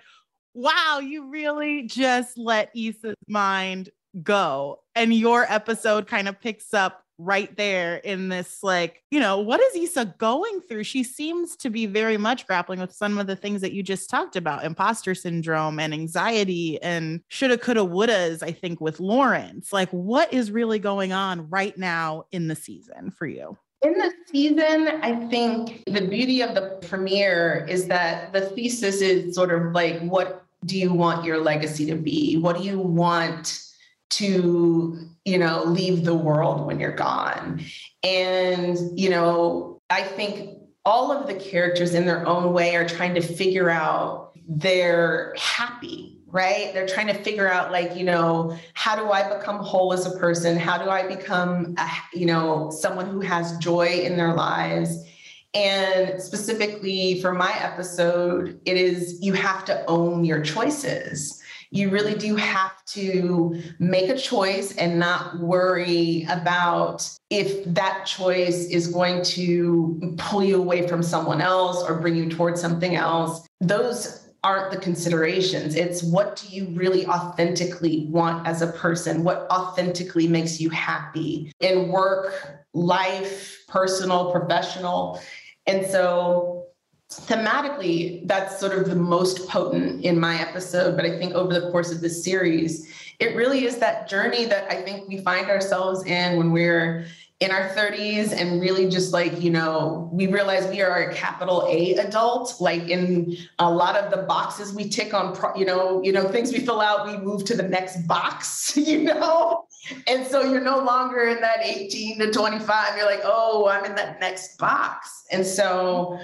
wow, 0.52 1.00
you 1.02 1.30
really 1.30 1.84
just 1.84 2.36
let 2.36 2.70
Issa's 2.76 3.16
mind 3.28 3.90
go. 4.22 4.80
And 4.94 5.12
your 5.12 5.44
episode 5.50 6.06
kind 6.06 6.28
of 6.28 6.40
picks 6.40 6.74
up 6.74 7.03
right 7.18 7.57
there 7.57 7.96
in 7.96 8.29
this 8.29 8.62
like 8.62 9.03
you 9.11 9.20
know 9.20 9.38
what 9.38 9.61
is 9.61 9.77
Issa 9.77 10.14
going 10.18 10.61
through? 10.62 10.85
She 10.85 11.03
seems 11.05 11.57
to 11.57 11.70
be 11.70 11.87
very 11.87 12.16
much 12.16 12.46
grappling 12.46 12.81
with 12.81 12.92
some 12.92 13.18
of 13.18 13.27
the 13.27 13.37
things 13.37 13.61
that 13.61 13.72
you 13.72 13.83
just 13.83 14.11
talked 14.11 14.37
about 14.37 14.64
imposter 14.64 15.14
syndrome 15.14 15.79
and 15.79 15.94
anxiety 15.94 16.81
and 16.83 17.20
shoulda 17.29 17.59
coulda 17.59 17.83
wouldas 17.83 18.42
I 18.42 18.53
think 18.53 18.81
with 18.81 19.00
Lawrence. 19.00 19.72
Like 19.72 19.90
what 19.90 20.33
is 20.33 20.50
really 20.50 20.79
going 20.79 21.12
on 21.12 21.48
right 21.48 21.77
now 21.77 22.24
in 22.33 22.48
the 22.48 22.57
season 22.57 23.11
for 23.11 23.27
you? 23.27 23.57
In 23.83 23.92
the 23.98 24.12
season, 24.33 24.88
I 25.03 25.27
think 25.29 25.83
the 25.87 26.07
beauty 26.09 26.40
of 26.40 26.55
the 26.55 26.79
premiere 26.88 27.66
is 27.68 27.87
that 27.88 28.33
the 28.33 28.40
thesis 28.40 29.03
is 29.03 29.35
sort 29.35 29.53
of 29.53 29.72
like, 29.72 30.00
what 30.00 30.46
do 30.64 30.79
you 30.79 30.92
want 30.92 31.24
your 31.24 31.38
legacy 31.38 31.85
to 31.87 31.94
be? 31.94 32.38
What 32.38 32.57
do 32.57 32.64
you 32.64 32.79
want 32.79 33.62
to 34.11 35.13
you 35.24 35.38
know 35.38 35.64
leave 35.64 36.04
the 36.04 36.14
world 36.14 36.66
when 36.66 36.80
you're 36.80 36.92
gone. 36.92 37.62
And 38.02 38.78
you 38.98 39.10
know 39.10 39.80
i 39.90 40.02
think 40.02 40.58
all 40.84 41.10
of 41.10 41.26
the 41.26 41.34
characters 41.34 41.94
in 41.94 42.04
their 42.06 42.26
own 42.26 42.52
way 42.52 42.76
are 42.76 42.87
trying 42.87 43.14
to 43.14 43.22
figure 43.22 43.70
out 43.70 44.32
they're 44.46 45.34
happy 45.38 46.14
right? 46.34 46.74
They're 46.74 46.88
trying 46.88 47.06
to 47.06 47.14
figure 47.14 47.48
out 47.48 47.70
like 47.70 47.96
you 47.96 48.02
know 48.02 48.58
how 48.74 48.96
do 48.96 49.10
i 49.12 49.38
become 49.38 49.58
whole 49.58 49.92
as 49.92 50.04
a 50.04 50.18
person? 50.18 50.58
How 50.58 50.82
do 50.82 50.90
i 50.90 51.06
become 51.06 51.76
a, 51.78 51.88
you 52.12 52.26
know 52.26 52.70
someone 52.70 53.06
who 53.06 53.20
has 53.20 53.56
joy 53.58 53.87
in 53.87 54.16
their 54.16 54.34
lives? 54.34 55.08
And 55.54 56.20
specifically 56.20 57.20
for 57.22 57.32
my 57.32 57.54
episode 57.60 58.60
it 58.64 58.76
is 58.76 59.22
you 59.22 59.32
have 59.34 59.64
to 59.66 59.84
own 59.87 60.24
your 60.24 60.42
choices 60.42 61.40
you 61.74 61.90
really 61.90 62.14
do 62.14 62.37
have 62.37 62.72
to 62.87 63.60
make 63.80 64.08
a 64.08 64.16
choice 64.16 64.76
and 64.76 64.96
not 64.96 65.40
worry 65.40 66.24
about 66.30 67.10
if 67.30 67.64
that 67.74 68.06
choice 68.06 68.66
is 68.66 68.87
going 68.87 69.24
to 69.24 70.14
pull 70.16 70.44
you 70.44 70.56
away 70.56 70.87
from 70.87 71.02
someone 71.02 71.40
else 71.40 71.82
or 71.82 71.98
bring 71.98 72.14
you 72.14 72.30
towards 72.30 72.60
something 72.60 72.94
else. 72.94 73.44
Those 73.60 74.28
aren't 74.44 74.70
the 74.70 74.78
considerations. 74.78 75.74
It's 75.74 76.00
what 76.00 76.37
do 76.37 76.54
you 76.54 76.68
really 76.76 77.06
authentically 77.08 78.06
want 78.08 78.46
as 78.46 78.62
a 78.62 78.68
person? 78.68 79.24
What 79.24 79.48
authentically 79.50 80.28
makes 80.28 80.60
you 80.60 80.70
happy 80.70 81.50
in 81.58 81.88
work, 81.88 82.66
life, 82.72 83.64
personal, 83.66 84.30
professional. 84.30 85.20
And 85.66 85.84
so 85.87 86.63
thematically, 87.10 88.26
that's 88.26 88.58
sort 88.58 88.72
of 88.72 88.88
the 88.88 88.96
most 88.96 89.48
potent 89.48 90.04
in 90.04 90.18
my 90.18 90.40
episode. 90.40 90.96
But 90.96 91.04
I 91.04 91.18
think 91.18 91.34
over 91.34 91.52
the 91.52 91.70
course 91.70 91.92
of 91.92 92.00
this 92.00 92.24
series, 92.24 92.88
it 93.20 93.36
really 93.36 93.64
is 93.64 93.78
that 93.78 94.08
journey 94.08 94.44
that 94.46 94.70
I 94.70 94.82
think 94.82 95.08
we 95.08 95.18
find 95.18 95.48
ourselves 95.48 96.04
in 96.04 96.36
when 96.36 96.52
we're 96.52 97.06
in 97.40 97.50
our 97.50 97.68
30s 97.70 98.32
and 98.32 98.60
really 98.60 98.88
just 98.88 99.12
like 99.12 99.42
you 99.42 99.50
know 99.50 100.08
we 100.12 100.28
realize 100.28 100.66
we 100.68 100.80
are 100.80 101.10
a 101.10 101.14
capital 101.14 101.66
a 101.68 101.94
adult 101.96 102.54
like 102.60 102.88
in 102.88 103.36
a 103.58 103.68
lot 103.68 103.96
of 103.96 104.10
the 104.12 104.18
boxes 104.18 104.72
we 104.72 104.88
tick 104.88 105.12
on 105.12 105.36
you 105.56 105.64
know 105.64 106.00
you 106.04 106.12
know 106.12 106.28
things 106.28 106.52
we 106.52 106.60
fill 106.60 106.80
out 106.80 107.06
we 107.06 107.16
move 107.18 107.44
to 107.44 107.56
the 107.56 107.62
next 107.62 108.06
box 108.06 108.76
you 108.76 109.02
know 109.02 109.66
and 110.06 110.24
so 110.26 110.42
you're 110.42 110.60
no 110.60 110.78
longer 110.78 111.26
in 111.26 111.40
that 111.40 111.58
18 111.60 112.20
to 112.20 112.30
25 112.30 112.96
you're 112.96 113.04
like 113.04 113.22
oh 113.24 113.68
i'm 113.68 113.84
in 113.84 113.96
that 113.96 114.20
next 114.20 114.56
box 114.56 115.24
and 115.32 115.44
so 115.44 116.18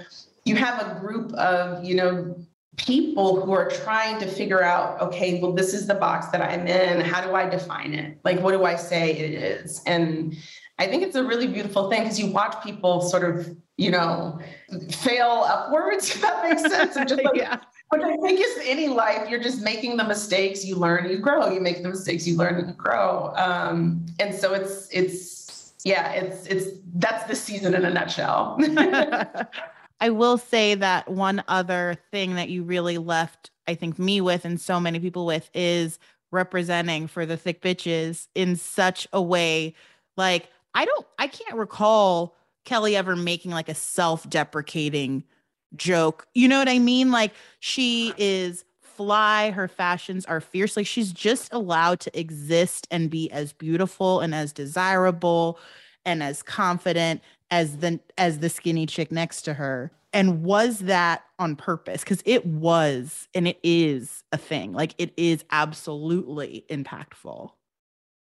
you 0.51 0.57
have 0.57 0.77
a 0.85 1.01
group 1.01 1.33
of 1.35 1.85
you 1.85 1.95
know 1.95 2.37
people 2.77 3.45
who 3.45 3.53
are 3.53 3.69
trying 3.69 4.19
to 4.19 4.27
figure 4.27 4.63
out 4.63 5.01
okay 5.01 5.41
well 5.41 5.53
this 5.53 5.75
is 5.75 5.87
the 5.87 5.95
box 5.95 6.29
that 6.29 6.41
i'm 6.41 6.67
in 6.67 7.01
how 7.01 7.21
do 7.21 7.35
i 7.35 7.49
define 7.49 7.93
it 7.95 8.19
like 8.25 8.41
what 8.41 8.53
do 8.53 8.65
i 8.65 8.75
say 8.75 9.13
it 9.13 9.35
is 9.35 9.83
and 9.87 10.37
I 10.81 10.87
think 10.87 11.03
it's 11.03 11.15
a 11.15 11.23
really 11.23 11.47
beautiful 11.47 11.91
thing 11.91 12.05
because 12.05 12.19
you 12.19 12.29
watch 12.29 12.65
people 12.65 13.03
sort 13.03 13.23
of, 13.23 13.55
you 13.77 13.91
know, 13.91 14.41
fail 14.91 15.45
upwards, 15.47 16.09
if 16.15 16.23
that 16.23 16.43
makes 16.43 16.63
sense. 16.63 16.97
And 16.97 17.07
just 17.07 17.23
like, 17.25 17.37
yeah. 17.37 17.61
But 17.91 18.03
I 18.03 18.17
think 18.17 18.41
is 18.41 18.59
any 18.65 18.89
life, 18.89 19.29
you're 19.29 19.43
just 19.43 19.61
making 19.61 19.99
the 19.99 20.05
mistakes, 20.05 20.65
you 20.65 20.77
learn, 20.77 21.11
you 21.11 21.19
grow. 21.19 21.51
You 21.51 21.61
make 21.61 21.83
the 21.83 21.91
mistakes, 21.91 22.27
you 22.27 22.35
learn, 22.35 22.55
and 22.55 22.69
you 22.69 22.75
grow. 22.75 23.35
Um, 23.37 24.07
and 24.21 24.35
so 24.35 24.55
it's 24.55 24.89
it's 24.91 25.75
yeah, 25.85 26.13
it's 26.13 26.47
it's 26.47 26.79
that's 26.95 27.25
the 27.25 27.37
season 27.37 27.75
in 27.75 27.85
a 27.85 27.91
nutshell. 27.91 28.59
I 30.01 30.11
will 30.11 30.39
say 30.39 30.75
that 30.75 31.09
one 31.09 31.43
other 31.49 31.97
thing 32.11 32.35
that 32.37 32.49
you 32.49 32.63
really 32.63 32.99
left, 32.99 33.51
I 33.69 33.75
think, 33.75 33.99
me 33.99 34.21
with 34.21 34.45
and 34.45 34.61
so 34.61 34.81
many 34.81 34.99
people 34.99 35.27
with 35.27 35.51
is 35.55 35.99
representing 36.31 37.07
for 37.07 37.27
the 37.27 37.37
thick 37.37 37.61
bitches 37.61 38.29
in 38.35 38.57
such 38.57 39.07
a 39.13 39.21
way 39.21 39.75
like 40.17 40.49
I 40.75 40.85
don't, 40.85 41.07
I 41.19 41.27
can't 41.27 41.57
recall 41.57 42.37
Kelly 42.65 42.95
ever 42.95 43.17
making 43.17 43.51
like 43.51 43.69
a 43.69 43.75
self 43.75 44.29
deprecating 44.29 45.25
joke. 45.77 46.27
You 46.35 46.47
know 46.47 46.59
what 46.59 46.69
I 46.69 46.79
mean? 46.79 47.11
Like 47.11 47.33
she 47.59 48.13
is 48.17 48.65
fly, 48.83 49.51
her 49.51 49.67
fashions 49.67 50.27
are 50.27 50.41
fierce. 50.41 50.77
Like 50.77 50.87
she's 50.87 51.13
just 51.13 51.53
allowed 51.53 52.01
to 52.01 52.19
exist 52.19 52.87
and 52.91 53.11
be 53.11 53.31
as 53.33 53.53
beautiful 53.53 54.21
and 54.21 54.35
as 54.35 54.53
desirable 54.53 55.59
and 56.05 56.23
as 56.23 56.43
confident 56.43 57.21
as 57.51 57.79
the 57.79 58.01
as 58.19 58.39
the 58.39 58.49
skinny 58.49 58.87
chick 58.87 59.11
next 59.11 59.43
to 59.43 59.55
her. 59.55 59.93
And 60.13 60.43
was 60.43 60.81
that 60.81 61.23
on 61.39 61.55
purpose? 61.55 62.03
Because 62.03 62.23
it 62.25 62.45
was 62.45 63.29
and 63.35 63.47
it 63.47 63.59
is 63.63 64.25
a 64.33 64.39
thing. 64.39 64.73
Like 64.73 64.95
it 64.99 65.13
is 65.17 65.45
absolutely 65.51 66.65
impactful. 66.69 67.51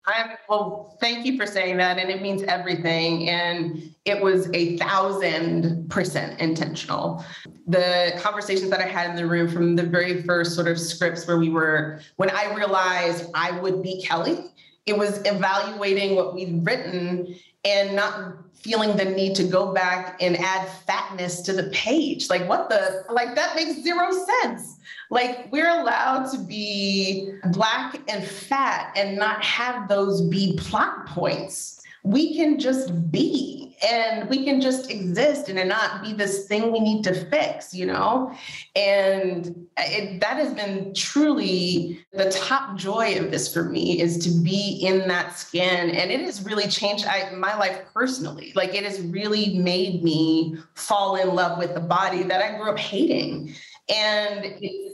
I'm, 0.08 0.32
well, 0.48 0.98
thank 1.00 1.26
you 1.26 1.36
for 1.36 1.48
saying 1.48 1.78
that. 1.78 1.98
And 1.98 2.12
it 2.12 2.22
means 2.22 2.44
everything. 2.44 3.28
And 3.28 3.96
it 4.06 4.22
was 4.22 4.50
a 4.54 4.78
thousand 4.78 5.90
percent 5.90 6.40
intentional. 6.40 7.26
The 7.66 8.14
conversations 8.20 8.70
that 8.70 8.82
I 8.82 8.88
had 8.88 9.10
in 9.10 9.16
the 9.16 9.26
room 9.26 9.50
from 9.50 9.76
the 9.76 9.84
very 9.84 10.22
first 10.22 10.54
sort 10.54 10.68
of 10.68 10.80
scripts 10.80 11.26
where 11.26 11.40
we 11.40 11.50
were, 11.50 12.02
when 12.18 12.30
I 12.30 12.54
realized 12.54 13.32
I 13.34 13.60
would 13.60 13.82
be 13.82 14.02
Kelly, 14.04 14.46
it 14.86 14.96
was 14.96 15.22
evaluating 15.26 16.16
what 16.16 16.36
we'd 16.36 16.64
written 16.64 17.36
and 17.66 17.96
not 17.96 18.36
feeling 18.54 18.96
the 18.96 19.06
need 19.06 19.36
to 19.36 19.44
go 19.44 19.74
back 19.74 20.18
and 20.22 20.38
add 20.38 20.68
fatness 20.88 21.42
to 21.42 21.54
the 21.54 21.70
page. 21.72 22.30
Like, 22.30 22.48
what 22.48 22.70
the, 22.70 23.04
like, 23.10 23.36
that 23.36 23.56
makes 23.56 23.82
zero 23.84 24.12
sense 24.12 24.76
like 25.10 25.52
we're 25.52 25.70
allowed 25.70 26.30
to 26.32 26.38
be 26.38 27.32
black 27.52 28.00
and 28.08 28.24
fat 28.24 28.92
and 28.96 29.18
not 29.18 29.44
have 29.44 29.88
those 29.88 30.22
be 30.22 30.58
plot 30.58 31.06
points. 31.08 31.82
We 32.06 32.36
can 32.36 32.60
just 32.60 33.12
be 33.12 33.66
and 33.84 34.30
we 34.30 34.44
can 34.46 34.62
just 34.62 34.90
exist 34.90 35.50
and 35.50 35.60
it 35.60 35.68
not 35.68 36.04
be 36.04 36.14
this 36.14 36.48
thing 36.48 36.72
we 36.72 36.80
need 36.80 37.04
to 37.04 37.14
fix, 37.14 37.74
you 37.74 37.86
know? 37.86 38.32
And 38.76 39.68
it, 39.78 40.22
that 40.22 40.38
has 40.38 40.54
been 40.54 40.94
truly 40.94 42.06
the 42.14 42.32
top 42.32 42.78
joy 42.78 43.18
of 43.18 43.32
this 43.32 43.54
for 43.54 43.64
me 43.64 44.00
is 44.00 44.18
to 44.20 44.30
be 44.44 44.80
in 44.82 45.08
that 45.08 45.38
skin. 45.38 45.90
And 45.90 46.12
it 46.12 46.22
has 46.22 46.44
really 46.44 46.68
changed 46.68 47.06
I, 47.06 47.32
my 47.32 47.58
life 47.58 47.82
personally. 47.94 48.54
Like 48.56 48.74
it 48.74 48.84
has 48.84 49.02
really 49.02 49.58
made 49.58 50.04
me 50.04 50.58
fall 50.76 51.16
in 51.16 51.36
love 51.36 51.58
with 51.58 51.74
the 51.74 51.82
body 51.82 52.24
that 52.24 52.42
I 52.42 52.58
grew 52.58 52.72
up 52.72 52.80
hating. 52.80 53.54
And 53.90 54.46
it's 54.62 54.85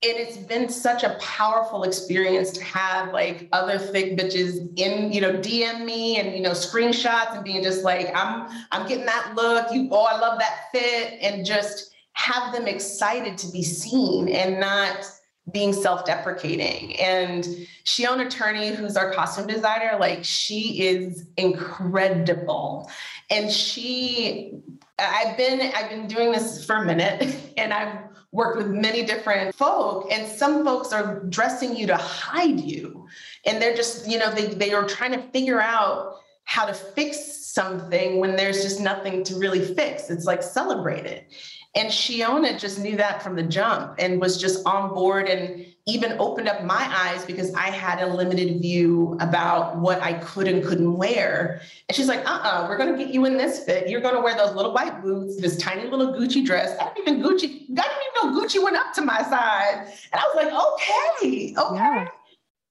and 0.00 0.16
it's 0.16 0.36
been 0.36 0.68
such 0.68 1.02
a 1.02 1.18
powerful 1.20 1.82
experience 1.82 2.52
to 2.52 2.62
have 2.62 3.12
like 3.12 3.48
other 3.52 3.78
thick 3.78 4.16
bitches 4.16 4.58
in 4.78 5.12
you 5.12 5.20
know 5.20 5.32
dm 5.32 5.84
me 5.84 6.18
and 6.18 6.34
you 6.34 6.40
know 6.40 6.52
screenshots 6.52 7.34
and 7.34 7.44
being 7.44 7.64
just 7.64 7.82
like 7.82 8.08
i'm 8.14 8.48
i'm 8.70 8.86
getting 8.86 9.06
that 9.06 9.32
look. 9.34 9.72
You 9.72 9.88
oh 9.90 10.04
i 10.04 10.18
love 10.18 10.38
that 10.38 10.66
fit. 10.72 11.18
And 11.20 11.44
just 11.44 11.92
have 12.12 12.52
them 12.52 12.66
excited 12.66 13.38
to 13.38 13.50
be 13.52 13.62
seen 13.62 14.28
and 14.28 14.58
not 14.58 15.08
being 15.52 15.72
self-deprecating. 15.72 16.98
And 17.00 17.44
Shiona 17.84 18.26
Turini, 18.26 18.74
who's 18.74 18.96
our 18.96 19.12
costume 19.12 19.46
designer, 19.46 19.96
like 19.98 20.24
she 20.24 20.82
is 20.86 21.26
incredible. 21.36 22.90
And 23.30 23.50
she 23.50 24.52
I've 24.98 25.36
been 25.36 25.72
I've 25.74 25.90
been 25.90 26.06
doing 26.06 26.32
this 26.32 26.64
for 26.64 26.76
a 26.76 26.84
minute 26.84 27.36
and 27.56 27.72
I've 27.72 27.98
worked 28.32 28.58
with 28.58 28.68
many 28.68 29.04
different 29.04 29.54
folk 29.54 30.08
and 30.10 30.30
some 30.30 30.64
folks 30.64 30.92
are 30.92 31.20
dressing 31.28 31.74
you 31.74 31.86
to 31.86 31.96
hide 31.96 32.60
you. 32.60 33.06
And 33.46 33.60
they're 33.60 33.76
just 33.76 34.08
you 34.08 34.18
know 34.18 34.30
they, 34.30 34.46
they 34.46 34.72
are 34.72 34.86
trying 34.86 35.12
to 35.12 35.22
figure 35.30 35.60
out 35.60 36.16
how 36.44 36.64
to 36.64 36.72
fix 36.72 37.46
something 37.46 38.20
when 38.20 38.36
there's 38.36 38.62
just 38.62 38.80
nothing 38.80 39.22
to 39.24 39.36
really 39.36 39.62
fix. 39.74 40.10
It's 40.10 40.24
like 40.24 40.42
celebrate 40.42 41.04
it. 41.04 41.32
And 41.74 41.90
Shiona 41.90 42.58
just 42.58 42.78
knew 42.78 42.96
that 42.96 43.22
from 43.22 43.36
the 43.36 43.42
jump 43.42 43.96
and 43.98 44.20
was 44.20 44.40
just 44.40 44.66
on 44.66 44.94
board 44.94 45.28
and 45.28 45.66
even 45.88 46.16
opened 46.18 46.48
up 46.48 46.62
my 46.64 46.86
eyes 46.94 47.24
because 47.24 47.52
I 47.54 47.70
had 47.70 48.00
a 48.00 48.06
limited 48.06 48.60
view 48.60 49.16
about 49.20 49.78
what 49.78 50.02
I 50.02 50.14
could 50.14 50.46
and 50.46 50.62
couldn't 50.62 50.96
wear. 50.96 51.62
And 51.88 51.96
she's 51.96 52.08
like, 52.08 52.20
uh 52.20 52.30
uh-uh, 52.30 52.64
uh, 52.64 52.68
we 52.68 52.74
are 52.74 52.78
going 52.78 52.92
to 52.96 53.02
get 53.02 53.12
you 53.12 53.24
in 53.24 53.38
this 53.38 53.64
fit. 53.64 53.88
You're 53.88 54.02
going 54.02 54.14
to 54.14 54.20
wear 54.20 54.36
those 54.36 54.54
little 54.54 54.74
white 54.74 55.02
boots, 55.02 55.40
this 55.40 55.56
tiny 55.56 55.88
little 55.88 56.12
Gucci 56.12 56.44
dress. 56.44 56.76
I 56.78 56.92
didn't 56.92 57.08
even 57.08 57.22
Gucci, 57.22 57.44
I 57.44 57.82
didn't 57.82 58.02
even 58.16 58.34
know 58.34 58.40
Gucci 58.40 58.62
went 58.62 58.76
up 58.76 58.92
to 58.94 59.02
my 59.02 59.22
size. 59.22 60.06
And 60.12 60.20
I 60.20 60.24
was 60.24 60.36
like, 60.36 60.52
okay, 60.52 61.54
okay. 61.56 61.74
Yeah. 61.74 62.08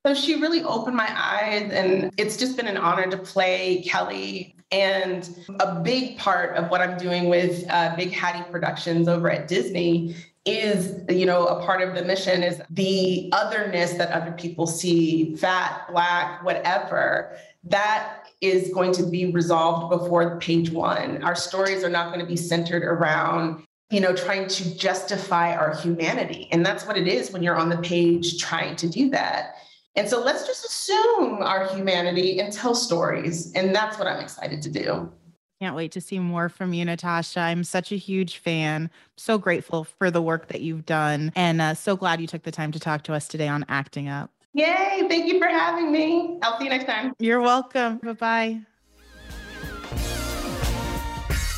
So 0.06 0.13
she 0.13 0.39
really 0.39 0.63
opened 0.63 0.95
my 0.95 1.10
eyes, 1.13 1.69
and 1.73 2.13
it's 2.17 2.38
just 2.38 2.56
been 2.56 2.67
an 2.67 2.77
honor 2.77 3.10
to 3.10 3.17
play 3.17 3.82
Kelly. 3.82 4.56
And 4.71 5.30
a 5.60 5.80
big 5.80 6.17
part 6.17 6.56
of 6.56 6.69
what 6.69 6.82
I'm 6.82 6.97
doing 6.97 7.30
with 7.30 7.65
uh, 7.69 7.95
Big 7.95 8.12
Hattie 8.12 8.49
Productions 8.51 9.08
over 9.08 9.30
at 9.32 9.47
Disney 9.47 10.15
is 10.48 11.02
you 11.10 11.26
know 11.26 11.46
a 11.46 11.64
part 11.64 11.82
of 11.82 11.96
the 11.96 12.04
mission 12.04 12.44
is 12.44 12.62
the 12.70 13.30
otherness 13.34 13.94
that 13.94 14.12
other 14.12 14.32
people 14.32 14.66
see 14.66 15.36
fat 15.36 15.86
black 15.92 16.44
whatever 16.44 17.38
that 17.64 18.24
is 18.40 18.72
going 18.74 18.94
to 18.94 19.04
be 19.04 19.32
resolved 19.32 19.90
before 19.90 20.40
page 20.40 20.70
one. 20.70 21.24
Our 21.24 21.36
stories 21.36 21.84
are 21.84 21.90
not 21.90 22.14
going 22.14 22.20
to 22.20 22.26
be 22.26 22.38
centered 22.38 22.84
around 22.84 23.64
you 23.90 24.00
know 24.00 24.16
trying 24.16 24.48
to 24.48 24.78
justify 24.78 25.56
our 25.56 25.76
humanity. 25.76 26.48
And 26.52 26.66
that's 26.66 26.86
what 26.86 26.98
it 26.98 27.08
is 27.08 27.32
when 27.32 27.44
you're 27.44 27.58
on 27.58 27.70
the 27.70 27.78
page 27.78 28.38
trying 28.38 28.76
to 28.78 28.90
do 28.90 29.10
that. 29.12 29.56
And 29.96 30.08
so 30.08 30.24
let's 30.24 30.46
just 30.46 30.64
assume 30.64 31.42
our 31.42 31.68
humanity 31.74 32.40
and 32.40 32.54
tell 32.54 32.76
stories. 32.76 33.52
And 33.54 33.76
that's 33.76 33.98
what 33.98 34.08
i'm 34.08 34.22
excited 34.22 34.62
to 34.62 34.70
do 34.70 35.12
can't 35.60 35.76
wait 35.76 35.91
to 35.93 36.02
see 36.02 36.20
more 36.20 36.50
from 36.50 36.74
you, 36.74 36.86
Natasha. 36.86 37.39
I'm 37.39 37.63
such 37.63 37.91
a 37.91 37.96
huge 37.98 38.38
fan. 38.38 38.89
So 39.15 39.38
grateful 39.38 39.84
for 39.84 40.12
the 40.12 40.22
work 40.22 40.48
that 40.50 40.62
you've 40.62 40.86
done, 40.86 41.32
and 41.36 41.62
uh, 41.62 41.74
so 41.74 41.96
glad 41.96 42.22
you 42.22 42.28
took 42.28 42.43
the 42.43 42.52
time 42.52 42.72
to 42.72 42.80
talk 42.80 43.04
to 43.04 43.13
us 43.13 43.28
today 43.28 43.48
on 43.48 43.65
Acting 43.67 44.08
Up. 44.08 44.32
Yay! 44.54 45.06
Thank 45.08 45.28
you 45.28 45.39
for 45.39 45.48
having 45.48 45.91
me. 45.91 46.39
I'll 46.41 46.58
see 46.58 46.65
you 46.65 46.70
next 46.70 46.86
time. 46.86 47.13
You're 47.20 47.41
welcome. 47.41 47.98
Bye 47.98 48.13
bye. 48.13 48.62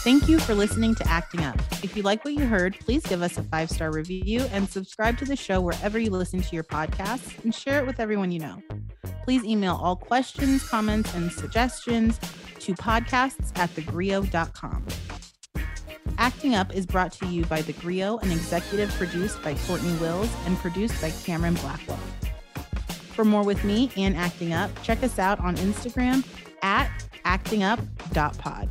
Thank 0.02 0.30
you 0.30 0.40
for 0.40 0.56
listening 0.56 0.96
to 0.96 1.08
Acting 1.10 1.44
Up. 1.44 1.60
If 1.84 1.98
you 1.98 2.04
like 2.04 2.24
what 2.24 2.34
you 2.34 2.46
heard, 2.46 2.80
please 2.80 3.04
give 3.06 3.22
us 3.22 3.38
a 3.38 3.44
five 3.44 3.70
star 3.70 3.92
review 3.92 4.42
and 4.54 4.68
subscribe 4.70 5.18
to 5.18 5.26
the 5.26 5.36
show 5.36 5.60
wherever 5.60 6.00
you 6.00 6.10
listen 6.10 6.42
to 6.42 6.56
your 6.56 6.64
podcasts 6.64 7.44
and 7.44 7.54
share 7.54 7.80
it 7.80 7.86
with 7.86 8.00
everyone 8.00 8.32
you 8.32 8.40
know. 8.40 8.64
Please 9.24 9.44
email 9.44 9.76
all 9.76 9.98
questions, 9.98 10.64
comments, 10.68 11.14
and 11.16 11.30
suggestions 11.30 12.18
to 12.60 12.74
podcasts 12.76 13.52
at 13.58 13.70
thegrio.com. 13.72 14.86
Acting 16.18 16.56
Up 16.56 16.74
is 16.74 16.86
brought 16.86 17.12
to 17.14 17.26
you 17.26 17.44
by 17.46 17.62
The 17.62 17.74
Grio 17.74 18.20
and 18.20 18.32
executive 18.32 18.90
produced 18.92 19.44
by 19.44 19.54
Cortney 19.54 20.00
Wills 20.00 20.34
and 20.46 20.58
produced 20.60 21.02
by 21.02 21.12
Cameron 21.26 21.56
Blackwell. 21.56 22.00
For 23.14 23.26
more 23.26 23.44
with 23.44 23.66
me 23.66 23.92
and 23.98 24.16
Acting 24.16 24.54
Up, 24.54 24.72
check 24.82 25.04
us 25.04 25.20
out 25.20 25.42
on 25.42 25.58
Instagram 25.58 26.26
at 26.62 26.90
actingup.pod. 27.26 28.70